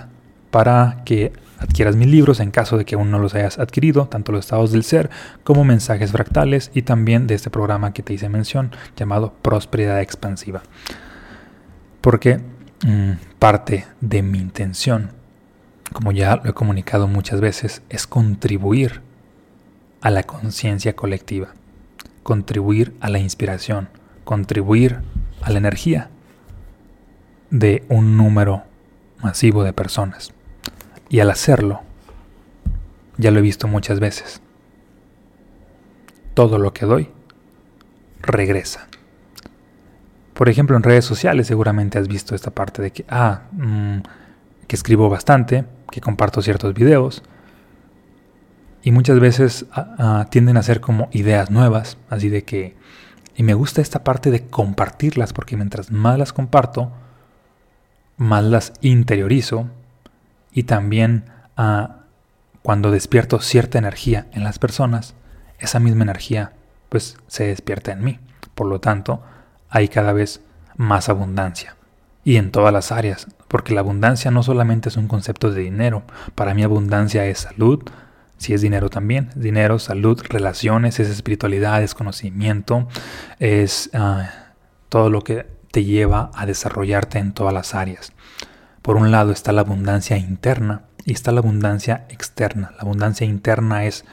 para 0.52 1.02
que 1.06 1.34
adquieras 1.62 1.96
mis 1.96 2.08
libros 2.08 2.40
en 2.40 2.52
caso 2.52 2.78
de 2.78 2.86
que 2.86 2.96
aún 2.96 3.12
no 3.12 3.20
los 3.20 3.36
hayas 3.36 3.60
adquirido, 3.60 4.08
tanto 4.08 4.32
los 4.32 4.46
estados 4.46 4.72
del 4.72 4.84
ser 4.84 5.10
como 5.44 5.64
mensajes 5.64 6.12
fractales 6.12 6.72
y 6.74 6.82
también 6.82 7.28
de 7.28 7.36
este 7.36 7.50
programa 7.50 7.94
que 7.94 8.04
te 8.04 8.14
hice 8.14 8.30
mención 8.30 8.72
llamado 8.98 9.34
Prosperidad 9.42 10.02
Expansiva. 10.02 10.64
Porque 12.02 12.40
mm, 12.86 13.12
parte 13.38 13.86
de 14.02 14.24
mi 14.24 14.40
intención, 14.40 15.12
como 15.94 16.12
ya 16.12 16.36
lo 16.38 16.50
he 16.50 16.54
comunicado 16.54 17.08
muchas 17.08 17.42
veces, 17.42 17.84
es 17.90 18.08
contribuir 18.08 19.02
a 20.02 20.10
la 20.10 20.24
conciencia 20.24 20.96
colectiva, 20.96 21.50
contribuir 22.24 22.96
a 23.02 23.10
la 23.10 23.20
inspiración, 23.20 23.90
contribuir 24.24 25.00
a 25.42 25.52
la 25.52 25.60
energía 25.60 26.10
de 27.52 27.84
un 27.88 28.18
número 28.18 28.64
masivo 29.22 29.64
de 29.64 29.74
personas. 29.74 30.34
Y 31.12 31.20
al 31.20 31.30
hacerlo, 31.30 31.82
ya 33.18 33.32
lo 33.32 33.40
he 33.40 33.42
visto 33.42 33.68
muchas 33.68 34.00
veces, 34.00 34.42
todo 36.34 36.58
lo 36.58 36.72
que 36.72 36.86
doy 36.86 37.10
regresa. 38.22 38.88
Por 40.34 40.48
ejemplo, 40.48 40.78
en 40.78 40.84
redes 40.84 41.04
sociales 41.04 41.48
seguramente 41.48 42.00
has 42.00 42.08
visto 42.08 42.34
esta 42.34 42.52
parte 42.52 42.82
de 42.82 42.92
que, 42.92 43.06
ah, 43.10 43.42
mm, 43.52 43.98
que 44.68 44.76
escribo 44.78 45.10
bastante, 45.10 45.66
que 45.92 46.00
comparto 46.00 46.42
ciertos 46.42 46.74
videos, 46.74 47.24
y 48.82 48.92
muchas 48.92 49.20
veces 49.20 49.66
ah, 49.74 49.96
ah, 50.00 50.28
tienden 50.32 50.56
a 50.56 50.64
ser 50.64 50.80
como 50.80 51.10
ideas 51.12 51.52
nuevas, 51.52 51.98
así 52.10 52.30
de 52.30 52.46
que... 52.46 52.78
Y 53.36 53.44
me 53.44 53.54
gusta 53.54 53.82
esta 53.82 54.06
parte 54.06 54.32
de 54.32 54.48
compartirlas, 54.48 55.34
porque 55.34 55.58
mientras 55.58 55.92
más 55.92 56.18
las 56.18 56.32
comparto, 56.32 56.90
más 58.16 58.46
las 58.46 58.72
interiorizo 58.80 59.68
y 60.54 60.64
también 60.64 61.26
ah, 61.58 61.98
cuando 62.62 62.92
despierto 62.92 63.40
cierta 63.40 63.78
energía 63.78 64.28
en 64.34 64.44
las 64.44 64.60
personas, 64.60 65.16
esa 65.60 65.80
misma 65.80 66.04
energía 66.04 66.54
pues 66.90 67.18
se 67.28 67.46
despierta 67.46 67.92
en 67.92 68.04
mí. 68.04 68.20
Por 68.54 68.68
lo 68.68 68.80
tanto, 68.80 69.24
hay 69.70 69.88
cada 69.88 70.14
vez 70.14 70.42
más 70.76 71.10
abundancia. 71.10 71.76
Y 72.24 72.36
en 72.36 72.52
todas 72.52 72.74
las 72.74 72.92
áreas, 72.92 73.28
porque 73.48 73.74
la 73.74 73.80
abundancia 73.80 74.30
no 74.30 74.44
solamente 74.44 74.90
es 74.90 74.98
un 74.98 75.08
concepto 75.08 75.52
de 75.52 75.62
dinero, 75.62 76.04
para 76.36 76.54
mí 76.54 76.64
abundancia 76.64 77.26
es 77.26 77.40
salud, 77.40 77.82
si 78.38 78.54
es 78.54 78.62
dinero 78.62 78.90
también, 78.90 79.30
dinero, 79.36 79.80
salud, 79.80 80.22
relaciones, 80.28 81.00
es 81.00 81.10
espiritualidad, 81.10 81.82
es 81.82 81.94
conocimiento, 81.94 82.88
es 83.40 83.90
ah, 83.94 84.30
todo 84.90 85.10
lo 85.10 85.24
que 85.24 85.48
te 85.72 85.84
lleva 85.84 86.32
a 86.34 86.46
desarrollarte 86.46 87.20
en 87.20 87.34
todas 87.34 87.54
las 87.54 87.74
áreas. 87.74 88.14
Por 88.82 88.98
un 88.98 89.12
lado 89.12 89.32
está 89.32 89.52
la 89.52 89.62
abundancia 89.62 90.18
interna 90.18 90.84
y 91.06 91.14
está 91.14 91.32
la 91.32 91.40
abundancia 91.40 92.06
externa. 92.10 92.72
La 92.76 92.82
abundancia 92.82 93.26
interna 93.26 93.86
es 93.86 94.06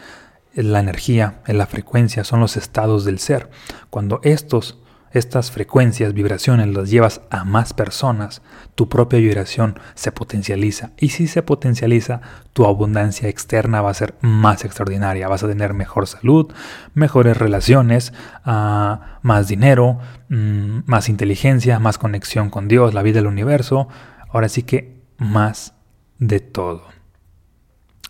la 0.54 0.80
energía, 0.80 1.40
es 1.46 1.54
la 1.54 1.66
frecuencia, 1.66 2.24
son 2.24 2.40
los 2.40 2.56
estados 2.56 3.04
del 3.04 3.18
ser. 3.18 3.50
Cuando 3.90 4.20
estos 4.22 4.78
estas 5.12 5.50
frecuencias, 5.50 6.12
vibraciones, 6.12 6.68
las 6.68 6.90
llevas 6.90 7.22
a 7.30 7.44
más 7.44 7.72
personas, 7.72 8.42
tu 8.74 8.88
propia 8.88 9.18
vibración 9.18 9.78
se 9.94 10.12
potencializa. 10.12 10.90
Y 10.98 11.10
si 11.10 11.26
se 11.26 11.42
potencializa, 11.42 12.20
tu 12.52 12.66
abundancia 12.66 13.28
externa 13.28 13.80
va 13.80 13.90
a 13.90 13.94
ser 13.94 14.14
más 14.20 14.64
extraordinaria. 14.64 15.28
Vas 15.28 15.42
a 15.42 15.48
tener 15.48 15.72
mejor 15.72 16.06
salud, 16.06 16.52
mejores 16.94 17.36
relaciones, 17.36 18.12
ah, 18.44 19.18
más 19.22 19.48
dinero, 19.48 19.98
mm, 20.28 20.80
más 20.86 21.08
inteligencia, 21.08 21.78
más 21.78 21.98
conexión 21.98 22.50
con 22.50 22.68
Dios, 22.68 22.92
la 22.92 23.02
vida 23.02 23.16
del 23.16 23.28
universo. 23.28 23.88
Ahora 24.28 24.48
sí 24.48 24.62
que 24.62 25.02
más 25.18 25.74
de 26.18 26.40
todo. 26.40 26.84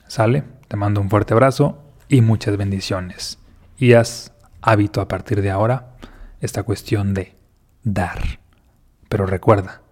¿Sale? 0.07 0.45
Te 0.69 0.77
mando 0.77 1.01
un 1.01 1.11
fuerte 1.11 1.35
abrazo 1.35 1.83
y 2.09 2.21
muchas 2.23 2.57
bendiciones. 2.57 3.39
Y 3.77 3.93
haz 3.93 4.33
hábito 4.61 5.01
a 5.01 5.09
partir 5.09 5.43
de 5.43 5.51
ahora 5.51 5.97
esta 6.41 6.63
cuestión 6.63 7.15
de 7.15 7.37
dar. 7.85 8.41
Pero 9.09 9.27
recuerda, 9.27 9.83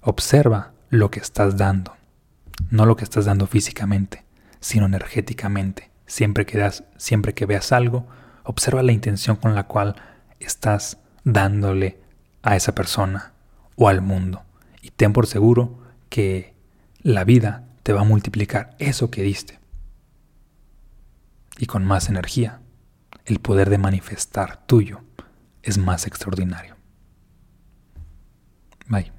observa 0.00 0.72
lo 0.90 1.10
que 1.10 1.20
estás 1.20 1.56
dando, 1.56 1.94
no 2.70 2.86
lo 2.86 2.96
que 2.96 3.04
estás 3.04 3.26
dando 3.26 3.46
físicamente, 3.46 4.24
sino 4.60 4.86
energéticamente. 4.86 5.90
Siempre 6.06 6.46
que, 6.46 6.58
das, 6.58 6.84
siempre 6.96 7.34
que 7.34 7.46
veas 7.46 7.72
algo, 7.72 8.06
observa 8.44 8.82
la 8.82 8.92
intención 8.92 9.36
con 9.36 9.54
la 9.54 9.64
cual 9.64 9.96
estás 10.40 10.98
dándole 11.24 12.00
a 12.42 12.56
esa 12.56 12.74
persona 12.74 13.32
o 13.76 13.88
al 13.88 14.00
mundo. 14.00 14.42
Y 14.82 14.90
ten 14.90 15.12
por 15.12 15.26
seguro 15.26 15.78
que 16.08 16.54
la 17.00 17.24
vida 17.24 17.68
te 17.82 17.92
va 17.92 18.02
a 18.02 18.04
multiplicar 18.04 18.76
eso 18.78 19.10
que 19.10 19.22
diste. 19.22 19.58
Y 21.58 21.66
con 21.66 21.84
más 21.84 22.08
energía, 22.08 22.60
el 23.24 23.40
poder 23.40 23.70
de 23.70 23.78
manifestar 23.78 24.64
tuyo 24.66 25.00
es 25.62 25.78
más 25.78 26.06
extraordinario. 26.06 26.76
Bye. 28.88 29.17